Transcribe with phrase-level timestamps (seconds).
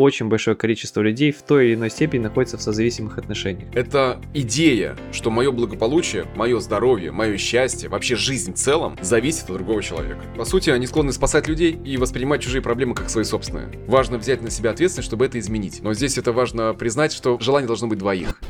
[0.00, 3.68] очень большое количество людей в той или иной степени находится в созависимых отношениях.
[3.74, 9.56] Это идея, что мое благополучие, мое здоровье, мое счастье, вообще жизнь в целом зависит от
[9.56, 10.20] другого человека.
[10.36, 13.68] По сути, они склонны спасать людей и воспринимать чужие проблемы как свои собственные.
[13.86, 15.80] Важно взять на себя ответственность, чтобы это изменить.
[15.82, 18.40] Но здесь это важно признать, что желание должно быть двоих.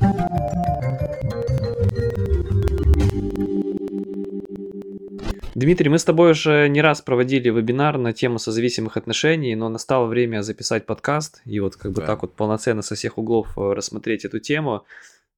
[5.60, 10.06] Дмитрий, мы с тобой уже не раз проводили вебинар на тему созависимых отношений, но настало
[10.06, 12.06] время записать подкаст и вот как бы да.
[12.06, 14.86] так вот полноценно со всех углов э, рассмотреть эту тему.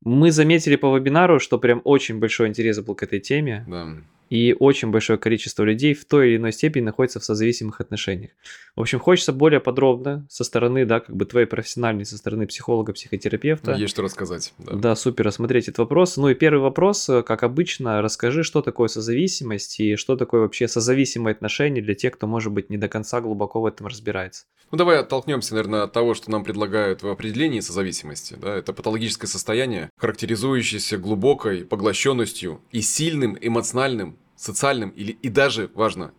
[0.01, 3.65] Мы заметили по вебинару, что прям очень большой интерес был к этой теме.
[3.67, 3.97] Да
[4.33, 8.31] и очень большое количество людей в той или иной степени находится в созависимых отношениях.
[8.75, 12.95] В общем, хочется более подробно со стороны, да, как бы твоей профессиональной, со стороны психолога,
[12.95, 13.73] психотерапевта.
[13.73, 14.55] Есть что рассказать.
[14.57, 14.73] Да.
[14.75, 16.17] да, супер, рассмотреть этот вопрос.
[16.17, 21.33] Ну и первый вопрос, как обычно, расскажи, что такое созависимость и что такое вообще созависимые
[21.33, 24.47] отношения для тех, кто, может быть, не до конца глубоко в этом разбирается.
[24.71, 28.39] Ну, давай оттолкнемся, наверное, от того, что нам предлагают в определении созависимости.
[28.41, 28.57] Да?
[28.57, 36.13] Это патологическое состояние, характеризующееся глубокой поглощенностью и сильным эмоциональным социальным или и даже, важно,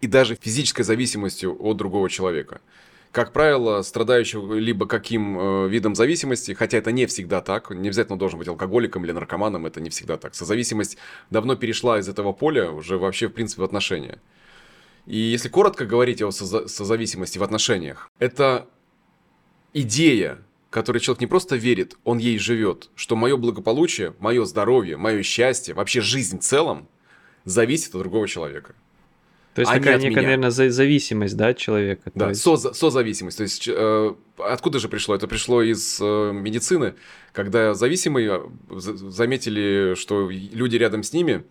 [0.00, 2.60] и даже физической зависимостью от другого человека.
[3.12, 8.18] Как правило, страдающего либо каким э, видом зависимости, хотя это не всегда так, не обязательно
[8.18, 10.34] должен быть алкоголиком или наркоманом, это не всегда так.
[10.34, 10.96] Созависимость
[11.28, 14.20] давно перешла из этого поля уже вообще, в принципе, в отношения.
[15.06, 18.68] И если коротко говорить о соза- созависимости в отношениях, это
[19.74, 20.38] идея,
[20.70, 25.74] которой человек не просто верит, он ей живет, что мое благополучие, мое здоровье, мое счастье,
[25.74, 26.88] вообще жизнь в целом–
[27.44, 28.74] зависит от другого человека.
[29.54, 32.12] То есть а такая некая, наверное, зависимость, да, человека.
[32.14, 32.40] Да, есть...
[32.40, 33.36] со созависимость.
[33.38, 35.14] То есть э, откуда же пришло?
[35.14, 36.94] Это пришло из э, медицины,
[37.32, 41.42] когда зависимые э, заметили, что люди рядом с ними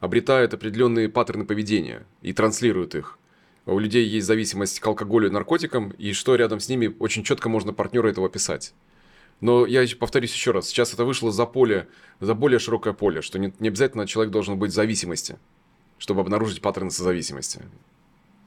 [0.00, 3.18] обретают определенные паттерны поведения и транслируют их.
[3.66, 7.48] У людей есть зависимость к алкоголю и наркотикам, и что рядом с ними очень четко
[7.48, 8.72] можно партнера этого описать.
[9.42, 11.88] Но я повторюсь еще раз, сейчас это вышло за поле,
[12.20, 15.36] за более широкое поле, что не, не обязательно человек должен быть в зависимости,
[15.98, 17.60] чтобы обнаружить паттерны созависимости.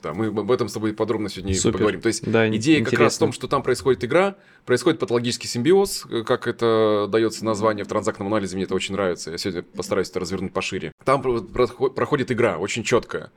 [0.02, 1.74] Да, мы об этом с тобой подробно сегодня Супер.
[1.74, 2.00] поговорим.
[2.00, 2.92] То есть да, идея интересно.
[2.92, 7.84] как раз в том, что там происходит игра, происходит патологический симбиоз, как это дается название
[7.84, 9.32] в транзактном анализе, мне это очень нравится.
[9.32, 10.94] Я сегодня постараюсь это развернуть пошире.
[11.04, 13.32] Там проходит игра очень четкая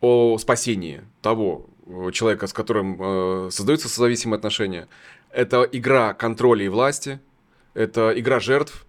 [0.00, 1.71] о спасении того э,
[2.12, 4.88] человека, с которым э, создаются созависимые отношения,
[5.30, 7.20] это игра контроля и власти,
[7.74, 8.86] это игра жертв,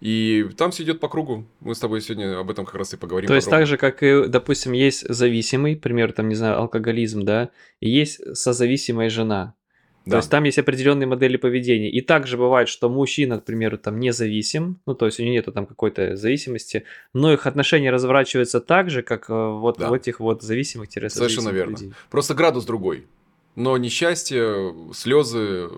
[0.00, 1.46] и там все идет по кругу.
[1.60, 3.28] Мы с тобой сегодня об этом как раз и поговорим.
[3.28, 7.50] То есть так же, как и, допустим, есть зависимый, пример, там, не знаю, алкоголизм, да,
[7.78, 9.54] и есть созависимая жена.
[10.04, 10.12] Да.
[10.12, 11.90] То есть там есть определенные модели поведения.
[11.90, 15.52] И также бывает, что мужчина, к примеру, там независим, ну то есть у него нету
[15.52, 19.88] там какой-то зависимости, но их отношения разворачиваются так же, как э, вот да.
[19.88, 20.88] в этих вот зависимых
[21.28, 21.72] Совершенно верно.
[21.72, 21.92] Людей.
[22.10, 23.06] Просто градус другой.
[23.54, 25.68] Но несчастье, слезы,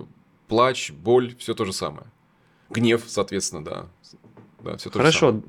[0.48, 2.06] плач, боль, все то же самое.
[2.70, 3.86] Гнев, соответственно, да.
[4.62, 5.32] Да, все то Хорошо.
[5.32, 5.42] Же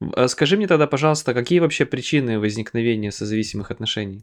[0.00, 0.14] самое.
[0.16, 4.22] А скажи мне тогда, пожалуйста, какие вообще причины возникновения созависимых отношений?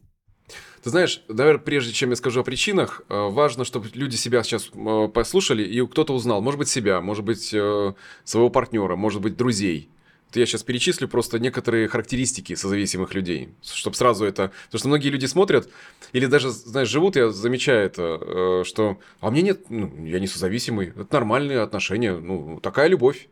[0.82, 4.70] Ты знаешь, наверное, прежде чем я скажу о причинах, э, важно, чтобы люди себя сейчас
[4.72, 7.92] э, послушали и кто-то узнал, может быть, себя, может быть, э,
[8.24, 9.88] своего партнера, может быть, друзей
[10.34, 14.52] я сейчас перечислю просто некоторые характеристики созависимых людей, чтобы сразу это...
[14.66, 15.70] Потому что многие люди смотрят,
[16.12, 20.88] или даже, знаешь, живут, я замечаю это, что «а мне нет, ну, я не созависимый,
[20.88, 23.28] это нормальные отношения, ну, такая любовь».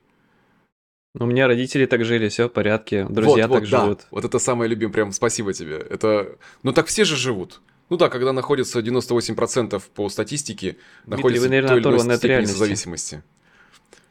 [1.14, 3.98] Ну, у меня родители так жили, все в порядке, друзья вот, так вот, живут.
[3.98, 4.06] Да.
[4.10, 5.76] Вот это самое любимое, прям спасибо тебе.
[5.76, 7.60] Это, ну так все же живут.
[7.88, 10.76] Ну да, когда находится 98% по статистике,
[11.06, 13.22] Дмитрий, находится вы, наверное, в той или иной степени зависимости.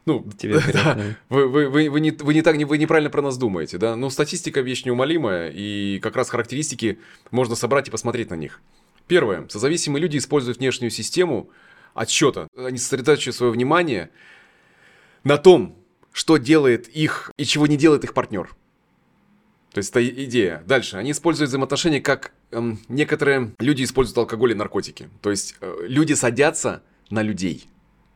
[0.06, 0.97] Ну, Тебе да,
[1.28, 3.96] вы, вы, вы, вы, не, вы, не так, вы неправильно про нас думаете, да?
[3.96, 7.00] Но статистика вещь неумолимая, и как раз характеристики
[7.31, 8.62] можно собрать и посмотреть на них.
[9.08, 9.46] Первое.
[9.50, 11.50] Созависимые люди используют внешнюю систему
[11.94, 12.47] отсчета.
[12.56, 14.09] Они сосредотачивают свое внимание
[15.24, 15.83] на том,
[16.13, 18.56] что делает их и чего не делает их партнер.
[19.74, 20.63] То есть это идея.
[20.66, 20.97] Дальше.
[20.97, 25.09] Они используют взаимоотношения, как эм, некоторые люди используют алкоголь и наркотики.
[25.22, 27.68] То есть э, люди садятся на людей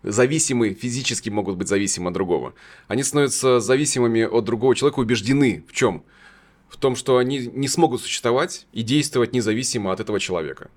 [0.04, 2.54] зависимы, физически могут быть зависимы от другого.
[2.88, 6.04] Они становятся зависимыми от другого человека, убеждены в чем?
[6.70, 10.70] В том, что они не смогут существовать и действовать независимо от этого человека.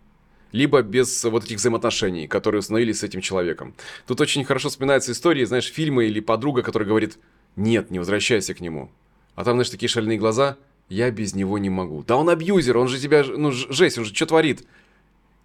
[0.52, 3.74] Либо без вот этих взаимоотношений, которые установились с этим человеком.
[4.06, 7.18] Тут очень хорошо вспоминаются истории, знаешь, фильмы или подруга, которая говорит,
[7.56, 8.90] нет, не возвращайся к нему.
[9.34, 10.56] А там, знаешь, такие шальные глаза,
[10.88, 12.02] я без него не могу.
[12.02, 14.64] Да он абьюзер, он же тебя, ну, жесть, он же что творит?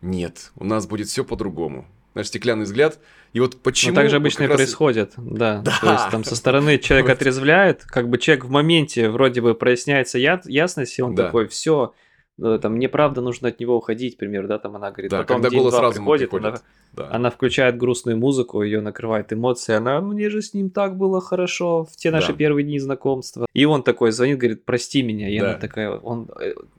[0.02, 2.98] Нет, у нас будет все по-другому наш стеклянный взгляд.
[3.34, 3.92] И вот почему...
[3.92, 4.56] Ну, так же обычно и раз...
[4.56, 5.60] происходит, да.
[5.60, 5.78] да.
[5.82, 10.18] То есть там со стороны человек отрезвляет, как бы человек в моменте вроде бы проясняется
[10.18, 11.26] ясность, и он да.
[11.26, 11.94] такой, все,
[12.42, 15.38] э, там, мне правда нужно от него уходить, например, да, там она говорит, Да, потом
[15.38, 16.46] когда день голос разума приходит, приходит.
[16.48, 16.62] она,
[16.94, 17.10] Да.
[17.16, 21.86] она включает грустную музыку, ее накрывает эмоции, она, мне же с ним так было хорошо
[21.86, 22.38] в те наши Да.
[22.38, 23.46] первые дни знакомства.
[23.54, 25.50] И он такой звонит, говорит, прости меня, и Да.
[25.52, 26.30] она такая, он,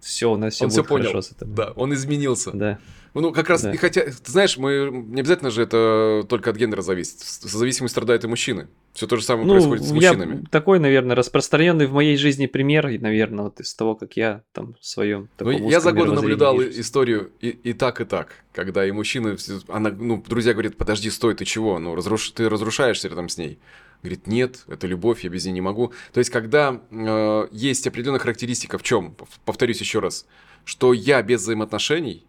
[0.00, 1.06] все, у нас все Он будет всё понял.
[1.08, 1.54] хорошо с этим.
[1.54, 2.50] Да, он изменился.
[2.52, 2.78] Да.
[3.18, 3.72] Ну, как раз, Да.
[3.72, 7.18] и хотя, ты знаешь, мы не обязательно же это только от гендера зависит.
[7.20, 8.68] Зависимость страдают и мужчины.
[8.92, 10.44] Все то же самое Ну, происходит с мужчинами.
[10.50, 14.84] такой, наверное, распространенный в моей жизни пример, наверное, вот из того, как я там в
[14.86, 18.44] своем Ну, я за годы наблюдал историю и, и так, и так.
[18.52, 21.78] Когда и мужчины, все- она, ну, друзья говорят, подожди, стой, ты чего?
[21.78, 22.30] Ну, разруш...
[22.30, 23.58] ты разрушаешься рядом с ней.
[24.02, 25.92] Говорит, нет, это любовь, я без нее не могу.
[26.12, 30.26] То есть, когда э, есть определенная характеристика в чем, повторюсь еще раз,
[30.64, 32.26] что я без взаимоотношений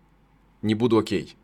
[0.61, 1.35] не буду окей.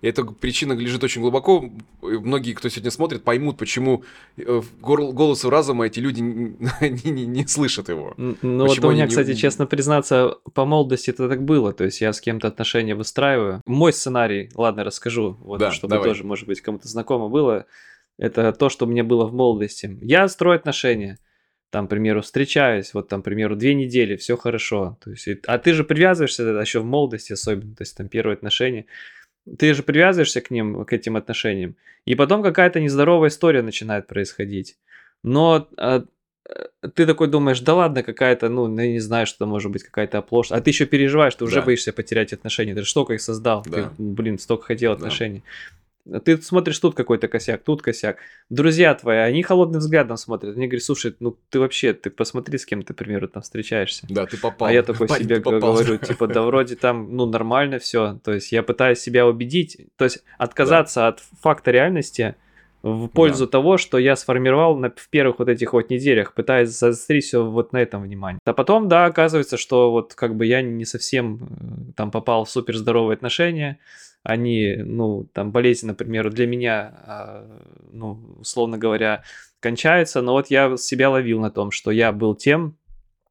[0.00, 1.70] И эта причина лежит очень глубоко.
[2.00, 4.02] Многие, кто сегодня смотрит, поймут, почему
[4.38, 6.56] э, голосу разума эти люди не,
[7.10, 8.14] не- не- слышат его.
[8.16, 11.72] Ну вот Почему у меня, не- кстати, честно признаться, по молодости это так было.
[11.74, 13.60] То есть я с кем-то отношения выстраиваю.
[13.66, 16.08] Мой сценарий, ладно, расскажу, вот, Да, чтобы давай.
[16.08, 17.66] тоже, может быть, кому-то знакомо было.
[18.18, 19.98] Это то, что мне было в молодости.
[20.02, 21.18] Я строю отношения.
[21.70, 24.98] Там, к примеру, встречаюсь, вот там, к примеру, две недели, все хорошо.
[25.04, 28.86] То есть, а ты же привязываешься еще в молодости особенно, то есть там первые отношения.
[29.58, 31.74] Ты же привязываешься к ним, к этим отношениям.
[32.04, 34.76] И потом какая-то нездоровая история начинает происходить.
[35.22, 36.04] Но а,
[36.48, 39.82] э, ты такой думаешь, да ладно, какая-то, ну, ну, я не знаю, что может быть
[39.82, 40.60] какая-то оплошность.
[40.60, 41.62] А ты еще переживаешь, ты уже Да.
[41.62, 42.74] боишься потерять отношения.
[42.74, 43.62] Ты же столько их создал.
[43.62, 43.92] Ты, Да.
[43.98, 45.40] блин, столько хотел Да.
[46.24, 48.18] Ты смотришь тут какой-то косяк, тут косяк.
[48.48, 50.56] Друзья твои, они холодным взглядом смотрят.
[50.56, 54.06] Они говорят, слушай, ну ты вообще, ты посмотри, с кем ты, к примеру, там встречаешься.
[54.08, 54.68] Да, ты попал.
[54.68, 55.74] А я такой Парень, себе попал.
[55.74, 58.18] говорю, типа, да вроде там, ну, нормально все.
[58.24, 62.34] То есть я пытаюсь себя убедить, то есть отказаться от факта реальности
[62.82, 67.24] в пользу того, что я сформировал на, в первых вот этих вот неделях, пытаясь заострить
[67.24, 68.40] все вот на этом внимание.
[68.44, 72.50] А потом, да, оказывается, что вот как бы я не совсем э, там попал в
[72.50, 73.78] супер здоровые отношения,
[74.22, 77.60] они, ну, там болезнь, например, для меня, а,
[77.92, 79.22] ну, условно говоря,
[79.60, 82.76] кончаются, но вот я себя ловил на том, что я был тем,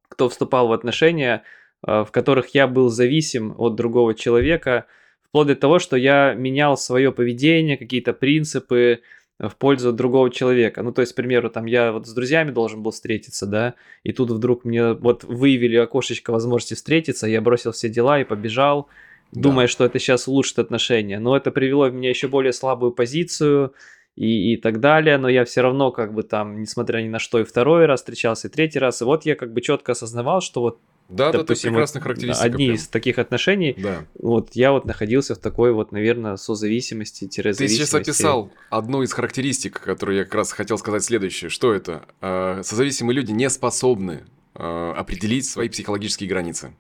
[0.08, 1.44] кто вступал в отношения,
[1.82, 4.86] а, в которых я был зависим от другого человека,
[5.22, 9.02] вплоть до того, что я менял свое поведение, какие-то принципы
[9.40, 10.84] в пользу другого человека.
[10.84, 14.12] Ну, то есть, к примеру, там я вот с друзьями должен был встретиться, да, и
[14.12, 18.90] тут вдруг мне вот выявили окошечко возможности встретиться, я бросил все дела и побежал,
[19.32, 19.42] Да.
[19.42, 21.20] думая, что это сейчас улучшит отношения.
[21.20, 23.74] Но это привело в меня еще более слабую позицию
[24.16, 25.18] и, и так далее.
[25.18, 28.48] Но я все равно как бы там, несмотря ни на что, и второй раз встречался,
[28.48, 29.02] и третий раз.
[29.02, 30.80] И вот я как бы четко осознавал, что вот,
[31.10, 32.46] Да, да, это допустим, прекрасная вот характеристика.
[32.46, 32.76] одни прям.
[32.76, 34.06] из таких отношений, Да.
[34.16, 39.80] вот я вот находился в такой вот, наверное, созависимости, Ты сейчас описал одну из характеристик,
[39.80, 41.50] которую я как раз хотел сказать следующее.
[41.50, 42.04] Что это?
[42.22, 44.24] Э, Созависимые люди не способны
[44.56, 46.74] э, определить свои психологические границы.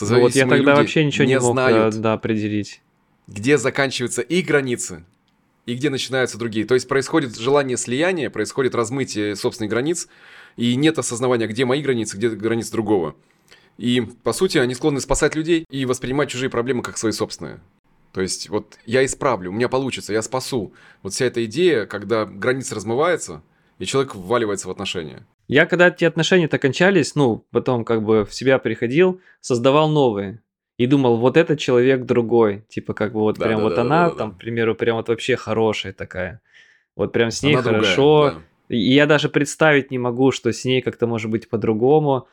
[0.00, 2.80] Ну вот я тогда люди вообще ничего не, мог знают, э, да, определить.
[3.26, 5.04] где заканчиваются их границы
[5.66, 6.64] и где начинаются другие.
[6.66, 10.08] То есть происходит желание слияния, происходит размытие собственных границ,
[10.56, 13.14] и нет осознавания, где мои границы, где границы другого.
[13.78, 17.60] И, по сути, они склонны спасать людей и воспринимать чужие проблемы как свои собственные.
[18.12, 20.72] То есть, вот я исправлю, у меня получится, я спасу.
[21.02, 23.42] Вот вся эта идея, когда границы размываются,
[23.78, 25.26] и человек вваливается в отношения.
[25.50, 30.42] Я когда эти отношения-то кончались, ну, потом как бы в себя приходил, создавал новые.
[30.78, 32.64] И думал, вот этот человек другой.
[32.68, 34.74] Типа, как бы вот Да, прям да, вот да, она, да, да, там, к примеру,
[34.74, 36.40] прям вот вообще хорошая такая.
[36.96, 38.30] Вот прям с ней Она другая, хорошо.
[38.68, 38.76] да.
[38.76, 42.28] И я даже представить не могу, что с ней как-то может быть по-другому.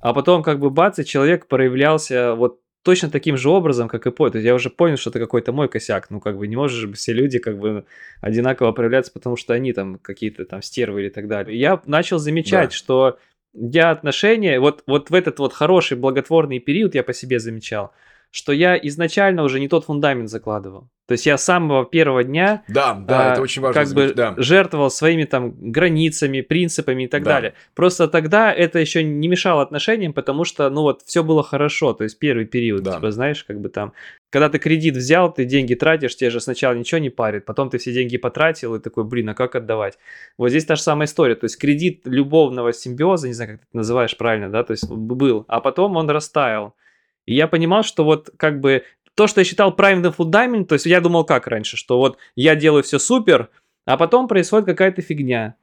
[0.00, 4.10] А потом как бы бац, и человек проявлялся вот точно таким же образом, как и
[4.10, 4.28] по.
[4.30, 6.10] То есть я уже понял, что это какой-то мой косяк.
[6.10, 7.86] Ну, как бы не можешь же все люди как бы
[8.20, 11.58] одинаково проявляться, потому что они там какие-то там стервы или так далее.
[11.58, 12.76] Я начал замечать, Да.
[12.76, 13.18] что
[13.54, 17.92] я отношения, вот, вот в этот вот хороший благотворный период я по себе замечал,
[18.30, 20.88] что я изначально уже не тот фундамент закладывал.
[21.06, 23.82] То есть я с самого первого дня Да, да, а, это очень важно.
[23.82, 24.34] как бы замечать, да.
[24.38, 27.34] жертвовал своими там границами, принципами и так Да.
[27.34, 27.54] далее.
[27.74, 32.04] Просто тогда это еще не мешало отношениям, потому что, ну вот, все было хорошо, то
[32.04, 32.94] есть первый период, Да.
[32.94, 33.92] типа, знаешь, как бы там,
[34.30, 37.76] когда ты кредит взял, ты деньги тратишь, тебе же сначала ничего не парит, потом ты
[37.76, 39.98] все деньги потратил и такой, блин, а как отдавать?
[40.38, 43.66] Вот здесь та же самая история, то есть кредит любовного симбиоза, не знаю, как ты
[43.68, 46.74] это называешь правильно, да, то есть был, а потом он растаял.
[47.26, 48.84] И я понимал, что вот как бы
[49.14, 52.54] то, что я считал правильным фундаментом, то есть я думал как раньше, что вот я
[52.56, 53.48] делаю все супер,
[53.86, 55.54] а потом происходит какая-то фигня.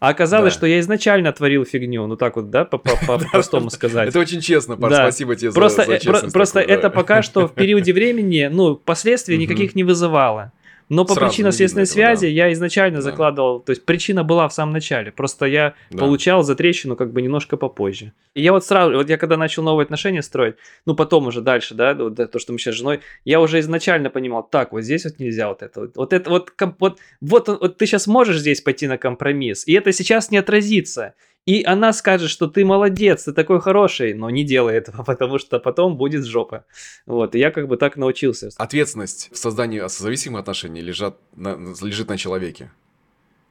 [0.00, 0.58] А оказалось, Да.
[0.58, 4.08] что я изначально творил фигню, ну так вот, да, по- по- по-простому сказать.
[4.08, 4.96] Это очень честно, Да.
[4.96, 9.74] спасибо тебе за- э, честность просто это пока что в периоде времени, ну, последствий никаких
[9.74, 10.52] не вызывало.
[10.94, 12.32] Но по причинно-следственной связи да.
[12.32, 13.02] я изначально да.
[13.02, 15.98] закладывал, то есть причина была в самом начале, просто я да.
[15.98, 18.12] получал за трещину как бы немножко попозже.
[18.34, 21.74] И я вот сразу, вот я когда начал новые отношения строить, ну потом уже дальше,
[21.74, 25.04] да, вот то, что мы сейчас с женой, я уже изначально понимал, так, вот здесь
[25.04, 28.60] вот нельзя вот это, вот, вот это вот, вот, вот, вот ты сейчас можешь здесь
[28.60, 31.14] пойти на компромисс, и это сейчас не отразится.
[31.46, 35.58] И она скажет, что ты молодец, ты такой хороший, но не делай этого, потому что
[35.58, 36.64] потом будет жопа.
[37.06, 38.50] Вот, и я как бы так научился.
[38.56, 42.70] Ответственность в создании созависимых отношений лежат на, лежит на человеке.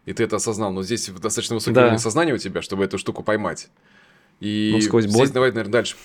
[0.06, 1.84] И ты это осознал, но здесь достаточно высокий да.
[1.84, 3.70] уровень сознания у тебя, чтобы эту штуку поймать.
[4.40, 5.14] И ну, сквозь боль.
[5.14, 5.96] здесь давай, наверное, дальше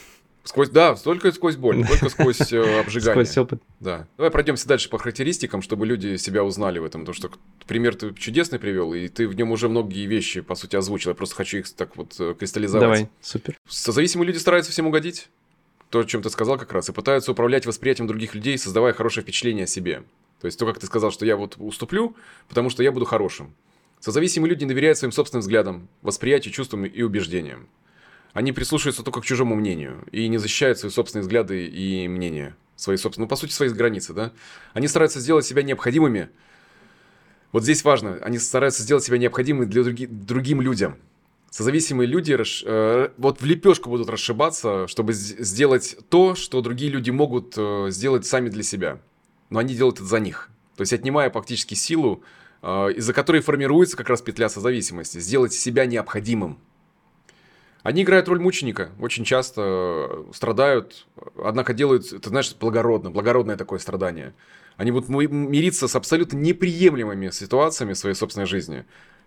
[0.49, 3.26] Сквозь, да, только сквозь боль, только сквозь э, обжигание.
[3.26, 3.62] Сквозь опыт.
[3.81, 4.09] Да.
[4.17, 7.02] Давай пройдемся дальше по характеристикам, чтобы люди себя узнали в этом.
[7.02, 7.31] Потому что
[7.67, 11.11] пример ты чудесный привел, и ты в нем уже многие вещи, по сути, озвучил.
[11.11, 12.83] Я просто хочу их так вот э, кристаллизовать.
[12.83, 13.59] Давай, супер.
[13.69, 15.28] Созависимые люди стараются всем угодить.
[15.90, 19.25] То, о чем ты сказал как раз, и пытаются управлять восприятием других людей, создавая хорошее
[19.25, 20.02] впечатление о себе.
[20.40, 22.17] То есть то, как ты сказал, что я вот уступлю,
[22.49, 23.52] потому что я буду хорошим.
[24.00, 27.69] Созависимые люди не доверяют своим собственным взглядам, восприятию, чувствам и убеждениям.
[28.38, 32.54] Они прислушиваются только к чужому мнению и не защищают свои собственные взгляды и мнения.
[32.76, 34.30] Свои собственные, ну, по сути, свои границы, да.
[34.75, 36.28] Они стараются сделать себя необходимыми.
[37.50, 40.99] Вот здесь важно, они стараются сделать себя необходимыми для други, другим людям.
[41.50, 47.54] Созависимые люди э, вот в лепешку будут расшибаться, чтобы сделать то, что другие люди могут
[47.57, 49.00] э, сделать сами для себя.
[49.50, 50.49] Но они делают это за них.
[50.76, 52.23] То есть отнимая фактически силу,
[52.62, 55.18] э, из-за которой формируется как раз петля созависимости.
[55.18, 56.61] Сделать себя необходимым.
[57.82, 61.06] Они играют роль мученика, очень часто э, страдают,
[61.42, 64.35] однако делают, это знаешь, благородно, благородное такое страдание.
[64.76, 68.85] Они будут мириться с абсолютно неприемлемыми ситуациями в своей собственной жизни,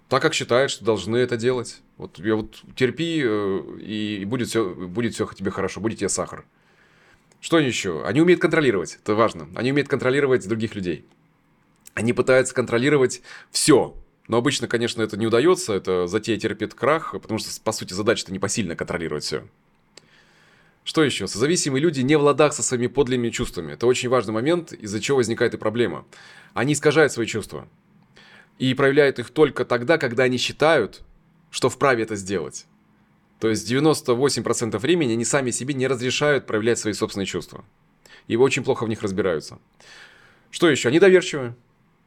[0.10, 1.82] так как считают, что должны это делать.
[1.98, 6.46] Вот, я вот терпи, э, и будет все, будет все тебе хорошо, будет тебе сахар.
[7.40, 8.06] Что еще?
[8.06, 9.50] Они умеют контролировать, это важно.
[9.56, 11.06] Они умеют контролировать других людей.
[11.94, 13.96] Они пытаются контролировать все,
[14.32, 18.32] но обычно, конечно, это не удается, это затея терпит крах, потому что, по сути, задача-то
[18.32, 19.46] непосильно контролировать все.
[20.86, 21.28] Что еще?
[21.28, 23.74] Созависимые люди не в ладах со своими подлинными чувствами.
[23.74, 26.06] Это очень важный момент, из-за чего возникает и проблема.
[26.54, 27.68] Они искажают свои чувства.
[28.58, 31.02] И проявляют их только тогда, когда они считают,
[31.50, 32.68] что вправе это сделать.
[33.42, 37.66] То есть 98% времени они сами себе не разрешают проявлять свои собственные чувства.
[38.30, 39.60] И очень плохо в них разбираются.
[40.52, 40.88] Что еще?
[40.88, 41.54] Они доверчивы.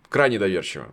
[0.09, 0.87] Крайне доверчивы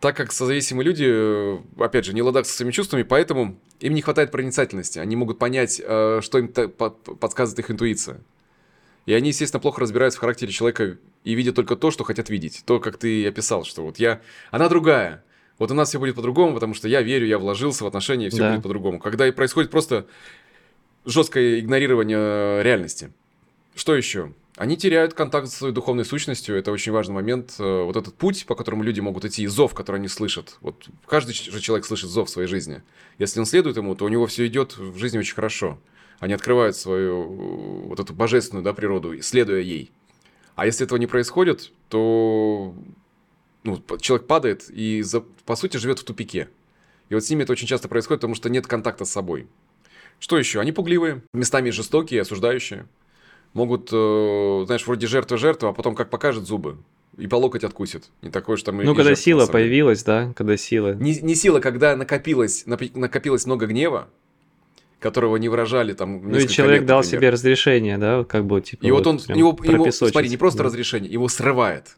[0.00, 4.02] так как созависимые люди, э, опять же, не ладак со своими чувствами, поэтому им не
[4.02, 4.98] хватает проницательности.
[4.98, 8.20] Они могут понять, э, что им подсказывает их интуиция.
[9.06, 12.62] И они, естественно, плохо разбираются в характере человека и видят только то, что хотят видеть.
[12.66, 14.20] То, как ты описал, что вот я...
[14.50, 15.24] Она другая.
[15.58, 18.30] Вот у нас все будет по-другому, потому что я верю, я вложился в отношения, и
[18.30, 18.50] все да.
[18.50, 18.98] будет по-другому.
[18.98, 20.06] Когда и происходит просто
[21.06, 23.12] жесткое игнорирование э, реальности.
[23.74, 24.32] Что еще?
[24.56, 27.56] Они теряют контакт с своей духовной сущностью, это очень важный момент.
[27.58, 30.56] Э, вот этот путь, по которому люди могут идти, зов, который они слышат.
[30.62, 32.82] Вот каждый же человек слышит зов в своей жизни.
[33.18, 35.78] Если он следует ему, то у него все идет в жизни очень хорошо.
[36.20, 39.92] Они открывают свою э, вот эту божественную да, природу, следуя ей.
[40.54, 42.74] А если этого не происходит, то
[43.62, 46.48] ну, человек падает и, за, по сути, живет в тупике.
[47.10, 49.48] И вот с ними это очень часто происходит, потому что нет контакта с собой.
[50.18, 50.60] Что еще?
[50.60, 52.86] Они пугливые, местами жестокие, осуждающие
[53.56, 56.76] могут, э, знаешь, вроде жертва-жертва, а потом как покажет зубы
[57.16, 58.10] и по локоть откусит.
[58.22, 60.94] Не такое, что там Ну, когда сила появилась, да, когда сила.
[60.94, 64.08] Не, не сила, когда накопилось, накопилось много гнева,
[65.00, 67.20] которого не выражали там Ну и человек лет, дал например.
[67.20, 68.84] себе разрешение, да, как бы типа.
[68.84, 70.64] И вот, вот он его, ему, смотри, не просто да.
[70.64, 71.96] разрешение, его срывает.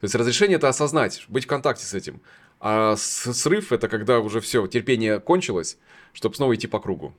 [0.00, 2.20] То есть разрешение это осознать, быть в контакте с этим.
[2.60, 5.78] А срыв это когда уже все, терпение кончилось,
[6.12, 7.14] чтобы снова идти по кругу.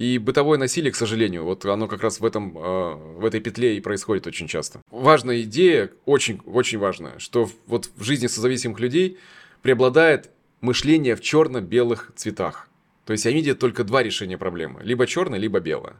[0.00, 3.76] И бытовое насилие, к сожалению, вот оно как раз в, этом, э, в этой петле
[3.76, 4.80] и происходит очень часто.
[4.90, 9.18] Важная идея, очень, очень важная, что вот в жизни созависимых людей
[9.60, 10.30] преобладает
[10.62, 12.70] мышление в черно-белых цветах.
[13.04, 14.80] То есть они видят только два решения проблемы.
[14.82, 15.96] Либо черное, либо белое.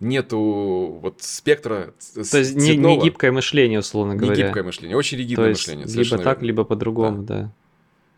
[0.00, 4.36] Нету вот спектра То есть не, не гибкое мышление, условно говоря.
[4.36, 5.86] Не гибкое мышление, очень ригидное То есть мышление.
[5.86, 6.46] Либо так, верно.
[6.46, 7.34] либо по-другому, да.
[7.38, 7.52] да.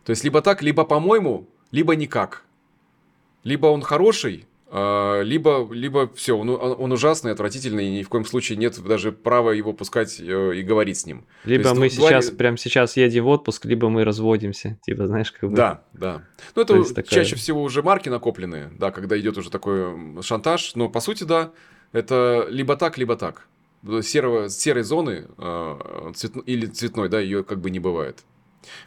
[0.03, 2.43] То есть либо так, либо по-моему, либо никак.
[3.45, 8.25] Либо он хороший, а, либо, либо все, он, он ужасный, отвратительный, и ни в коем
[8.25, 11.27] случае нет даже права его пускать э, и говорить с ним.
[11.45, 12.39] Либо есть, мы ну, сейчас, два...
[12.39, 15.57] прямо сейчас едем в отпуск, либо мы разводимся, типа, знаешь, как бы...
[15.57, 16.23] Да, да.
[16.55, 17.05] Ну, это такая...
[17.05, 21.53] чаще всего уже марки накопленные, да, когда идет уже такой шантаж, но по сути, да,
[21.93, 23.47] это либо так, либо так.
[24.01, 26.33] Серого, серой зоны э, цвет...
[26.47, 28.25] или цветной, да, ее как бы не бывает.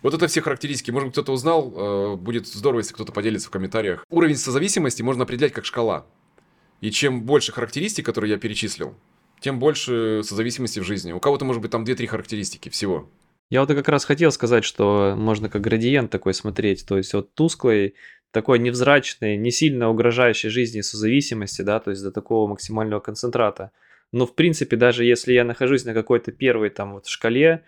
[0.01, 0.91] Вот это все характеристики.
[0.91, 1.73] Может быть, кто-то узнал.
[1.75, 4.05] Э, будет здорово, если кто-то поделится в комментариях.
[4.09, 6.05] Уровень созависимости можно определять как шкала.
[6.81, 8.95] И чем больше характеристик, которые я перечислил,
[9.39, 11.11] тем больше созависимости в жизни.
[11.11, 13.09] У кого-то может быть там 2-3 характеристики всего.
[13.49, 17.35] Я вот как раз хотел сказать, что можно как градиент такой смотреть, то есть вот
[17.35, 17.93] тусклый,
[18.31, 23.71] такой невзрачный, не сильно угрожающий жизни созависимости, да, то есть до такого максимального концентрата.
[24.11, 27.63] Но в принципе, даже если я нахожусь на какой-то первой там вот шкале,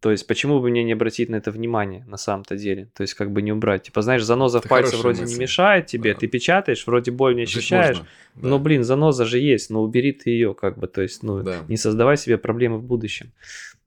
[0.00, 2.90] то есть, почему бы мне не обратить на это внимание на самом-то деле?
[2.96, 3.82] То есть, как бы не убрать.
[3.82, 5.34] Типа, знаешь, заноза это в пальце вроде мысль.
[5.34, 6.20] не мешает тебе, да.
[6.20, 7.98] ты печатаешь, вроде боль не ощущаешь.
[7.98, 8.48] Можно, да.
[8.48, 11.58] Но, блин, заноза же есть, но убери ты ее, как бы, то есть, ну, да.
[11.68, 13.32] не создавай себе проблемы в будущем.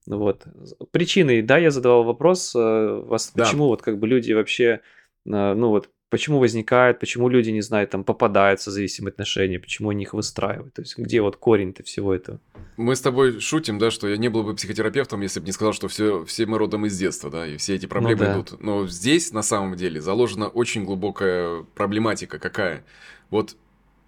[0.06, 0.44] Вот.
[0.92, 3.44] Причины, да, я задавал вопрос, э, вас, да.
[3.44, 4.82] почему вот как бы люди вообще,
[5.26, 9.90] э, ну вот, почему возникает, почему люди, не знаю, там попадаются в зависимые отношения, почему
[9.90, 12.40] они их выстраивают, то есть где вот корень-то всего этого?
[12.78, 15.74] Мы с тобой шутим, да, что я не был бы психотерапевтом, если бы не сказал,
[15.74, 18.34] что все, все мы родом из детства, да, и все эти проблемы ну, да.
[18.36, 18.62] идут.
[18.62, 22.86] Но здесь, на самом деле, заложена очень глубокая проблематика какая.
[23.32, 23.56] Вот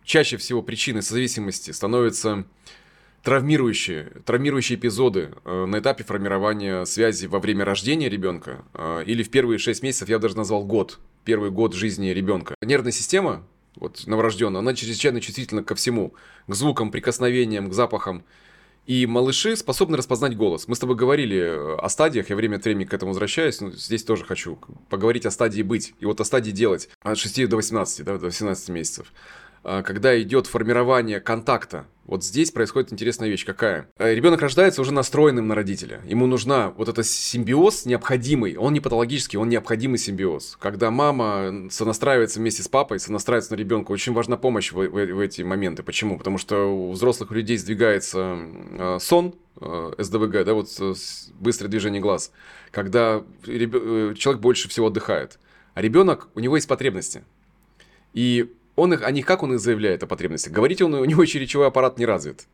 [0.04, 2.46] чаще всего причиной созависимости становятся
[3.26, 9.32] травмирующие, травмирующие эпизоды э, на этапе формирования связи во время рождения ребенка э, или в
[9.32, 12.54] первые 6 месяцев, я даже назвал год, первый год жизни ребенка.
[12.62, 13.44] Нервная система,
[13.78, 16.14] вот новорожденная, она чрезвычайно чувствительна ко всему,
[16.46, 18.24] к звукам, прикосновениям, к запахам.
[18.86, 20.68] И малыши способны распознать голос.
[20.68, 23.72] Мы с тобой говорили э, о стадиях, я время от времени к этому возвращаюсь, но
[23.72, 27.56] здесь тоже хочу поговорить о стадии быть, и вот о стадии делать от 6 до
[27.56, 29.12] 18, да, до 18 месяцев.
[29.68, 33.90] А, когда идет формирование контакта, вот здесь происходит интересная вещь какая.
[33.98, 36.02] Э, Ребенок рождается уже настроенным на родителя.
[36.06, 38.58] Ему нужна вот этот симбиоз необходимый.
[38.58, 40.56] Он не патологический, он необходимый симбиоз.
[40.62, 45.20] Когда мама сонастраивается вместе с папой, сонастраивается на ребенка, очень важна помощь в, в, в
[45.20, 45.82] эти моменты.
[45.82, 46.20] Почему?
[46.20, 50.70] Потому что у взрослых людей сдвигается э, сон, э, СДВГ, да, вот
[51.40, 52.32] быстрое движение глаз,
[52.70, 55.40] когда человек больше всего отдыхает.
[55.74, 57.24] А ребенок, у него есть потребности.
[58.14, 60.54] И он их, о них, как он их заявляет о потребностях?
[60.54, 62.48] Говорите, он, у него речевой аппарат не развит.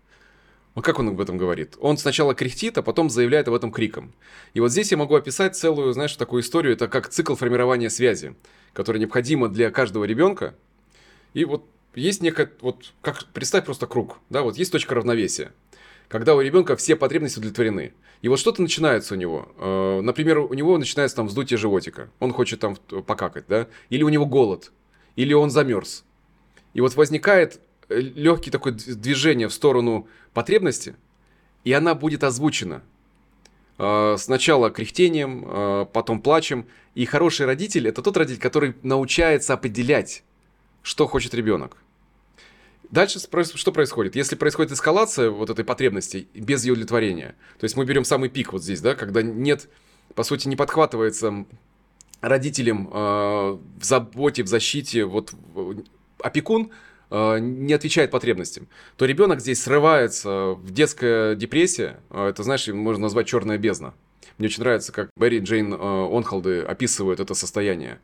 [0.74, 1.76] Вот как он об этом говорит?
[1.80, 4.14] Он сначала кряхтит, а потом заявляет об этом криком.
[4.54, 6.74] И вот здесь я могу описать целую, знаешь, такую историю.
[6.74, 8.36] Это как цикл формирования связи,
[8.74, 10.56] который необходимо для каждого ребенка.
[11.34, 15.52] И вот есть некая, вот как представь просто круг, да, вот есть точка равновесия,
[16.08, 17.94] когда у ребенка все потребности удовлетворены.
[18.22, 19.50] И вот что-то начинается у него.
[19.58, 24.10] Э, например, у него начинается там вздутие животика, он хочет там покакать, да, или у
[24.10, 24.72] него голод,
[25.16, 26.06] или он замерз.
[26.74, 30.96] И вот возникает э, легкий такое движение в сторону потребности,
[31.64, 32.82] и она будет озвучена.
[33.84, 36.68] А, сначала кряхтением, а, потом плачем.
[36.94, 40.24] И хороший родитель– это тот родитель, который научается определять,
[40.84, 41.78] что хочет ребенок.
[42.92, 44.16] Дальше что происходит?
[44.16, 48.52] Если происходит эскалация вот этой потребности без ее удовлетворения, то есть мы берем самый пик
[48.52, 49.70] вот здесь, да, когда нет,
[50.14, 51.46] по сути, не подхватывается
[52.20, 55.34] родителям э, в заботе, в защите, вот
[56.24, 56.72] опекун
[57.10, 62.00] э, не отвечает потребностям, то ребенок здесь срывается в детская депрессия.
[62.10, 63.94] Э, это, знаешь, можно назвать черная бездна.
[64.38, 68.00] Мне очень нравится, как Берри Джейн э, Онхолды описывают это состояние.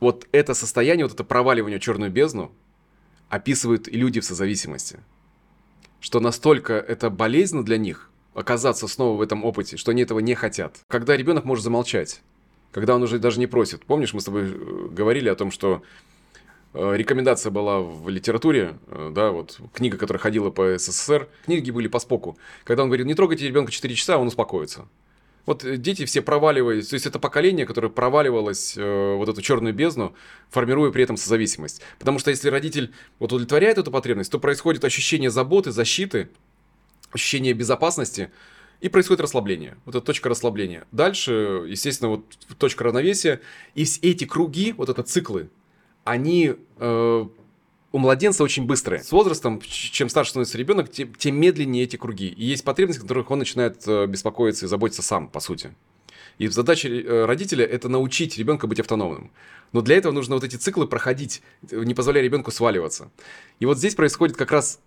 [0.00, 2.52] Вот это состояние, вот это проваливание в черную бездну
[3.28, 5.00] описывают и люди в созависимости.
[6.00, 10.34] Что настолько это болезненно для них оказаться снова в этом опыте, что они этого не
[10.34, 10.80] хотят.
[10.88, 12.20] Когда ребенок может замолчать,
[12.70, 13.86] когда он уже даже не просит.
[13.86, 14.50] Помнишь, мы с тобой
[14.90, 15.82] говорили о том, что
[16.76, 21.98] рекомендация была в литературе, э, да, вот книга, которая ходила по СССР, книги были по
[21.98, 22.36] споку.
[22.64, 24.86] Когда он говорит, не трогайте ребенка 4 часа, он успокоится.
[25.46, 29.74] Вот э, дети все проваливались, то есть это поколение, которое проваливалось э, вот эту черную
[29.74, 30.14] бездну,
[30.50, 31.80] формируя при этом созависимость.
[31.98, 36.28] Потому что если родитель вот удовлетворяет эту потребность, то происходит ощущение заботы, защиты,
[37.10, 38.30] ощущение безопасности,
[38.80, 39.78] и происходит расслабление.
[39.86, 40.86] Вот эта точка расслабления.
[40.92, 42.26] Дальше, естественно, вот
[42.58, 43.40] точка равновесия.
[43.74, 45.48] И эти круги, вот это циклы,
[46.06, 47.26] они э,
[47.92, 49.02] у младенца очень быстрые.
[49.02, 52.28] С возрастом, чем старше становится ребенок, тем, тем медленнее эти круги.
[52.28, 55.74] И есть потребности, которых он начинает э, беспокоиться и заботиться сам, по сути.
[56.38, 59.30] И задача э, родителя– это научить ребенка быть автономным.
[59.72, 63.10] Но для этого нужно вот эти циклы проходить, не позволяя ребенку сваливаться.
[63.58, 64.78] И вот здесь происходит как раз,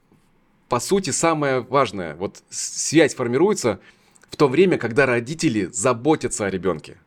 [0.69, 2.15] по сути, самое важное.
[2.15, 3.81] Вот связь формируется
[4.29, 6.97] в то время, когда родители заботятся о ребенке.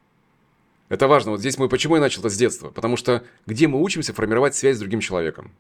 [0.93, 1.31] Это важно.
[1.31, 2.69] Вот здесь мы почему я начал это с детства?
[2.69, 5.51] Потому что где мы учимся формировать связь с другим человеком?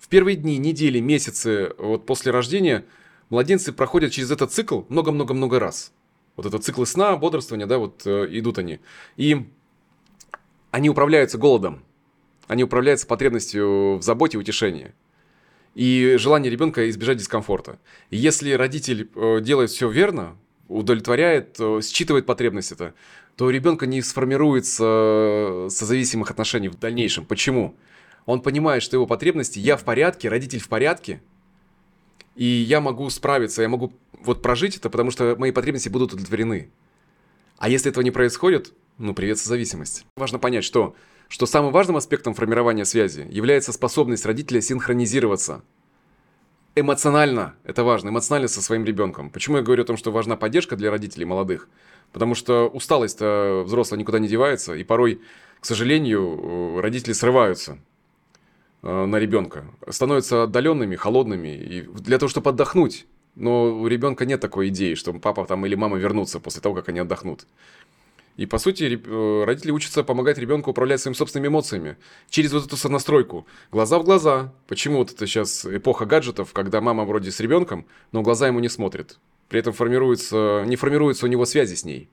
[0.00, 2.84] В первые дни, недели, месяцы вот после рождения
[3.30, 5.92] младенцы проходят через этот цикл много-много-много раз.
[6.34, 8.80] Вот это циклы сна, бодрствования, да, вот э, идут они.
[9.16, 9.46] И
[10.72, 11.84] они управляются голодом.
[12.48, 14.92] Они управляются потребностью в заботе и утешении.
[15.76, 17.78] И желание ребенка избежать дискомфорта.
[18.10, 22.94] Если родитель э, делает все верно, удовлетворяет, э, считывает потребность это,
[23.38, 27.24] то у ребенка не сформируется э, созависимых отношений в дальнейшем.
[27.24, 27.76] Почему?
[28.26, 31.22] Он понимает, что его потребности, я в порядке, родитель в порядке,
[32.34, 36.68] и я могу справиться, я могу вот прожить это, потому что мои потребности будут удовлетворены.
[37.58, 40.04] А если этого не происходит, ну, привет, созависимость.
[40.16, 40.96] Важно понять, что,
[41.28, 45.62] что самым важным аспектом формирования связи является способность родителя синхронизироваться.
[46.74, 49.30] Эмоционально, это важно, эмоционально со своим ребенком.
[49.30, 51.68] Почему я говорю о том, что важна поддержка для родителей молодых?
[52.12, 55.20] Потому что усталость взрослая никуда не девается, и порой,
[55.60, 57.78] к сожалению, родители срываются
[58.82, 63.06] э, на ребенка, становятся отдаленными, холодными, и для того, чтобы отдохнуть.
[63.34, 66.88] Но у ребенка нет такой идеи, что папа там или мама вернутся после того, как
[66.88, 67.46] они отдохнут.
[68.38, 71.96] И, по сути, э, родители учатся помогать ребенку управлять своими собственными эмоциями
[72.30, 73.46] через вот эту сонастройку.
[73.72, 74.54] Глаза в глаза.
[74.68, 78.68] Почему вот это сейчас эпоха гаджетов, когда мама вроде с ребенком, но глаза ему не
[78.68, 79.18] смотрят.
[79.48, 82.08] При этом формируется, не формируется у него связи с ней.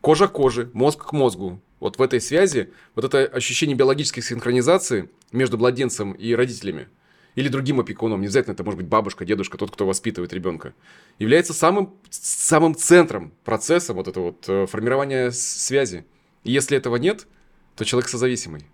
[0.00, 1.60] Кожа к коже, мозг к мозгу.
[1.80, 6.88] Вот в этой связи, вот это ощущение биологической синхронизации между младенцем и родителями–
[7.38, 10.74] или другим опекуном, не обязательно это может быть бабушка, дедушка, тот, кто воспитывает ребенка,
[11.20, 16.04] является самым, самым центром процесса вот этого вот э, формирования связи.
[16.42, 17.28] И если этого нет,
[17.76, 18.66] то человек созависимый.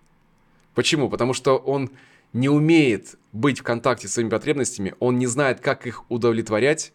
[0.74, 1.10] Почему?
[1.10, 1.90] Потому что он
[2.32, 6.94] не умеет быть в контакте с своими потребностями, он не знает, как их удовлетворять.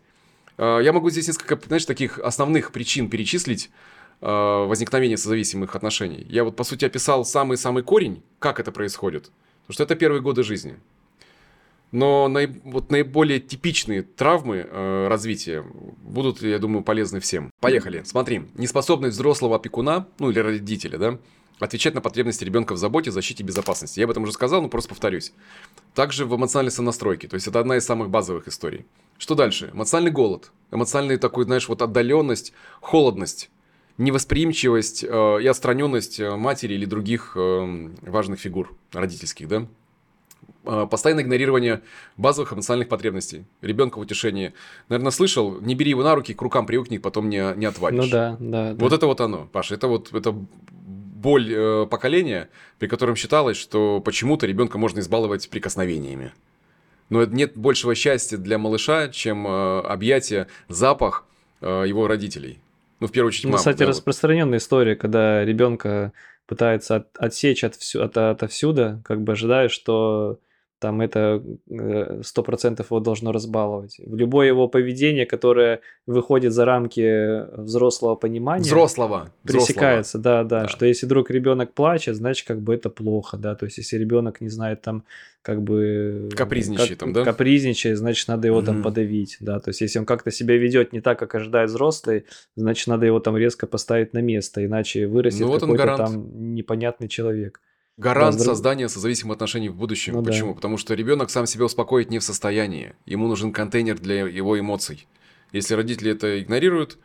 [0.60, 3.72] Э, я могу здесь несколько, знаешь, таких основных причин перечислить
[4.22, 6.26] э, возникновения созависимых отношений.
[6.30, 9.32] Я вот, по сути, описал самый-самый корень, как это происходит.
[9.62, 10.78] Потому что это первые годы жизни.
[11.92, 15.64] Но наиб, вот наиболее типичные травмы э, развития
[16.04, 17.52] будут, я думаю, полезны всем.
[17.60, 18.04] Поехали.
[18.06, 21.18] Смотри, неспособность взрослого опекуна, ну или родителя, да,
[21.60, 24.00] отвечать на потребности ребенка в заботе, защите и безопасности.
[24.00, 25.34] Я об этом уже сказал, но просто повторюсь.
[25.96, 28.86] Также в эмоциональной сонастройке, то есть это одна из самых базовых историй.
[29.18, 29.72] Что дальше?
[29.74, 33.50] Эмоциональный голод, эмоциональный такой, знаешь, вот отдаленность, холодность,
[33.98, 39.68] невосприимчивость э, и отстраненность э, матери или других э, важных фигур родительских, да.
[40.66, 41.82] А, постоянное игнорирование
[42.18, 43.46] базовых эмоциональных потребностей.
[43.62, 44.54] Ребенка в утешении.
[44.88, 48.06] Наверное, слышал, не бери его на руки, к рукам привыкни, потом не, не отвалишь.
[48.06, 48.76] Ну да, да.
[48.78, 48.96] Вот да.
[48.96, 49.76] это вот оно, Паша.
[49.76, 56.34] Это вот это боль э, поколения, при котором считалось, что почему-то ребенка можно избаловать прикосновениями.
[57.10, 61.26] Но нет большего счастья для малыша, чем э, объятие, запах
[61.62, 62.60] э, его родителей.
[63.00, 63.60] Ну, в первую очередь, ну, мамы.
[63.60, 64.64] Кстати, да, распространенная вот.
[64.64, 66.14] история, когда ребенка
[66.50, 70.40] пытается от, отсечь от, от, отовсюду, как бы ожидая, что
[70.80, 74.00] там это э, сто процентов его должно разбаловать.
[74.06, 80.44] В любое его поведение, которое выходит за рамки взрослого понимания, взрослого пресекается, взрослого.
[80.44, 83.66] да, да, да, что если вдруг ребенок плачет, значит как бы это плохо, да, то
[83.66, 85.04] есть если ребенок не знает там
[85.42, 88.66] как бы капризничает, как, там, да, капризничает, значит надо его mm-hmm.
[88.66, 92.26] там подавить, да, то есть если он как-то себя ведет не так, как ожидает взрослый,
[92.56, 97.10] значит надо его там резко поставить на место, иначе вырастет ну, вот какой-то там непонятный
[97.10, 97.62] человек.
[98.00, 100.14] Гарант да, создания созависимых отношений в будущем.
[100.14, 100.52] Ну, Почему?
[100.52, 100.56] Да.
[100.56, 102.96] Потому что ребенок сам себя успокоить не в состоянии.
[103.06, 105.06] Ему нужен контейнер для его эмоций.
[105.52, 106.98] Если родители это игнорируют,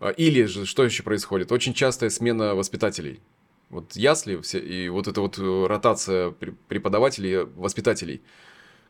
[0.00, 1.52] а, или же что еще происходит?
[1.52, 3.20] Очень частая смена воспитателей.
[3.68, 8.22] Вот ясли все, и вот эта вот э, ротация преподавателей, воспитателей,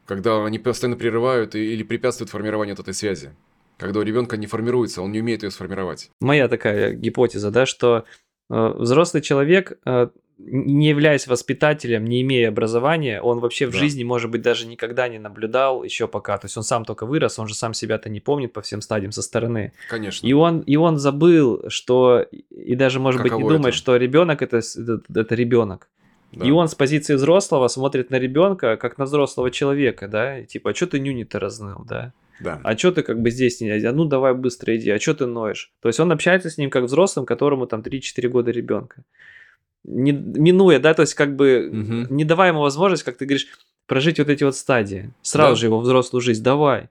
[0.07, 3.35] когда они постоянно прерывают или препятствуют формированию вот этой связи.
[3.79, 6.11] Когда у ребенка не формируется, он не умеет ее сформировать.
[6.21, 8.05] Моя такая гипотеза, да, что
[8.49, 13.79] э, взрослый человек э, не являясь воспитателем, не имея образования, он вообще в да.
[13.79, 16.38] жизни, может быть, даже никогда не наблюдал еще пока.
[16.38, 19.11] То есть он сам только вырос, он же сам себя-то не помнит по всем стадиям
[19.11, 19.72] со стороны.
[19.88, 20.27] Конечно.
[20.27, 23.77] И он, и он забыл, что, и даже, может Каково быть, не думает, это?
[23.77, 25.88] что ребенок это, это, это ребенок.
[26.33, 26.46] Да.
[26.46, 30.74] И он с позиции взрослого смотрит на ребенка как на взрослого человека, да, типа, а
[30.74, 32.12] что ты нюни-то разныл, да?
[32.40, 32.61] Да.
[32.62, 33.70] А что ты как бы здесь не...
[33.70, 35.72] А ну давай быстро иди, а что ты ноешь?
[35.81, 39.03] То есть он общается с ним как взрослым, которому там 3-4 года ребенка
[39.88, 42.14] не, минуя, да, то есть как бы угу.
[42.14, 43.46] не давая ему возможность, как ты говоришь,
[43.87, 45.12] прожить вот эти вот стадии.
[45.22, 45.57] Сразу да.
[45.57, 46.88] же его взрослую жизнь, давай.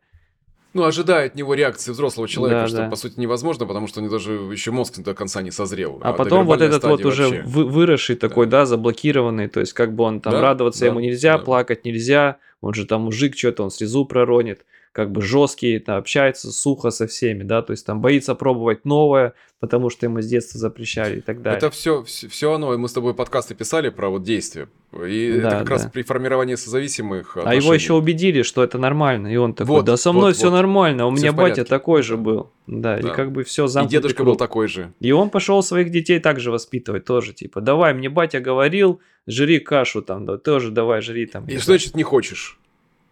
[0.73, 2.89] Ну, ожидая от него реакции взрослого человека, да, что, да.
[2.89, 5.99] по сути, невозможно, потому что у него даже еще мозг до конца не созрел.
[6.03, 8.60] А, а потом вот этот вот уже вы, выросший такой, да.
[8.60, 11.43] да, заблокированный, то есть как бы он там да, радоваться да, ему нельзя, да.
[11.43, 16.52] плакать нельзя, он же там мужик что-то, он слезу проронит как бы жесткий, там, общается
[16.52, 20.60] сухо со всеми, да, то есть там боится пробовать новое, потому что ему с детства
[20.60, 21.58] запрещали и так далее.
[21.58, 25.47] Это все, все оно, и мы с тобой подкасты писали про вот действия, и да,
[25.47, 25.73] это как да.
[25.73, 27.60] раз при формировании созависимых отношений.
[27.60, 30.36] А его еще убедили, что это нормально, и он такой, вот, да со мной вот,
[30.36, 30.56] все вот.
[30.56, 33.97] нормально, у все меня батя такой же был, да, да, и как бы все замкнутый
[33.97, 34.28] И дедушка круг.
[34.30, 34.93] был такой же.
[35.00, 40.02] И он пошел своих детей также воспитывать тоже, типа, давай, мне батя говорил, жри кашу
[40.02, 41.45] там, да, тоже давай, жри там.
[41.45, 42.60] И что значит не хочешь?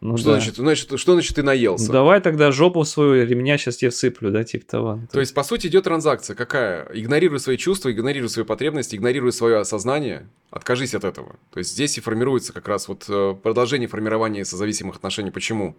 [0.02, 0.34] Ну, что, да.
[0.34, 1.92] значит, значит, что значит ты наелся?
[1.92, 5.00] Давай тогда жопу свою ремня сейчас тебе всыплю, да, типа того.
[5.12, 6.88] То есть, по сути, идет транзакция какая?
[6.94, 11.38] Игнорируй свои чувства, игнорируй свои потребности, игнорируй свое осознание, откажись от этого.
[11.52, 15.32] То есть, здесь и формируется как раз вот э, продолжение формирования созависимых отношений.
[15.32, 15.76] Почему?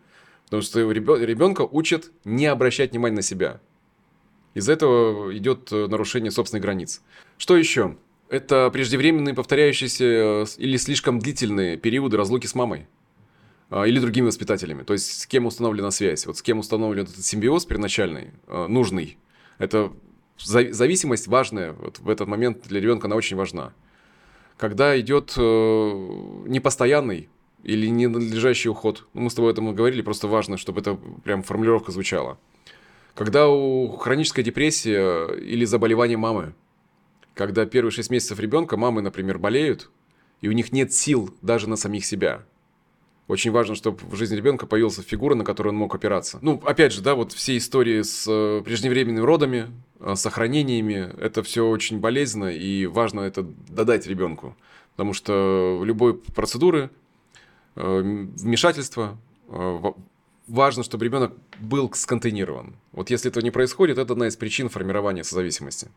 [0.47, 3.61] Потому что ребенка учат не обращать внимания на себя.
[4.55, 7.03] Из-за этого идет нарушение собственных границ.
[7.37, 7.97] Что еще?
[8.29, 12.87] Это преждевременные, повторяющиеся или слишком длительные периоды разлуки с мамой
[13.71, 14.85] или другими воспитателями.
[14.85, 19.19] То есть с кем установлена связь, вот с кем установлен этот симбиоз первоначальный, нужный.
[19.59, 19.93] Это
[20.39, 23.73] зависимость важная, вот в этот момент для ребенка она очень важна.
[24.57, 25.41] Когда идет э,
[26.47, 27.29] непостоянный
[27.63, 31.43] или ненадлежащий уход, ну, мы с тобой об этом говорили, просто важно, чтобы это прям
[31.43, 32.39] формулировка звучала.
[33.15, 36.55] Когда у хроническая депрессия или заболевание мамы,
[37.35, 39.91] когда первые 6 месяцев ребенка мамы, например, болеют,
[40.41, 42.45] и у них нет сил даже на самих себя–
[43.29, 46.39] очень важно, чтобы в жизни ребенка появилась фигура, на которую он мог опираться.
[46.43, 49.67] Ну, опять же, да, вот все истории с э, преждевременными родами,
[49.99, 54.57] э, сохранениями, это все очень болезненно, и важно это додать ребенку.
[54.93, 56.91] Потому что любой процедуры,
[57.75, 59.19] э, вмешательства,
[60.49, 62.75] важно, чтобы ребенок был сконтейнирован.
[62.93, 65.89] Вот если этого не происходит, это одна из причин формирования созависимости.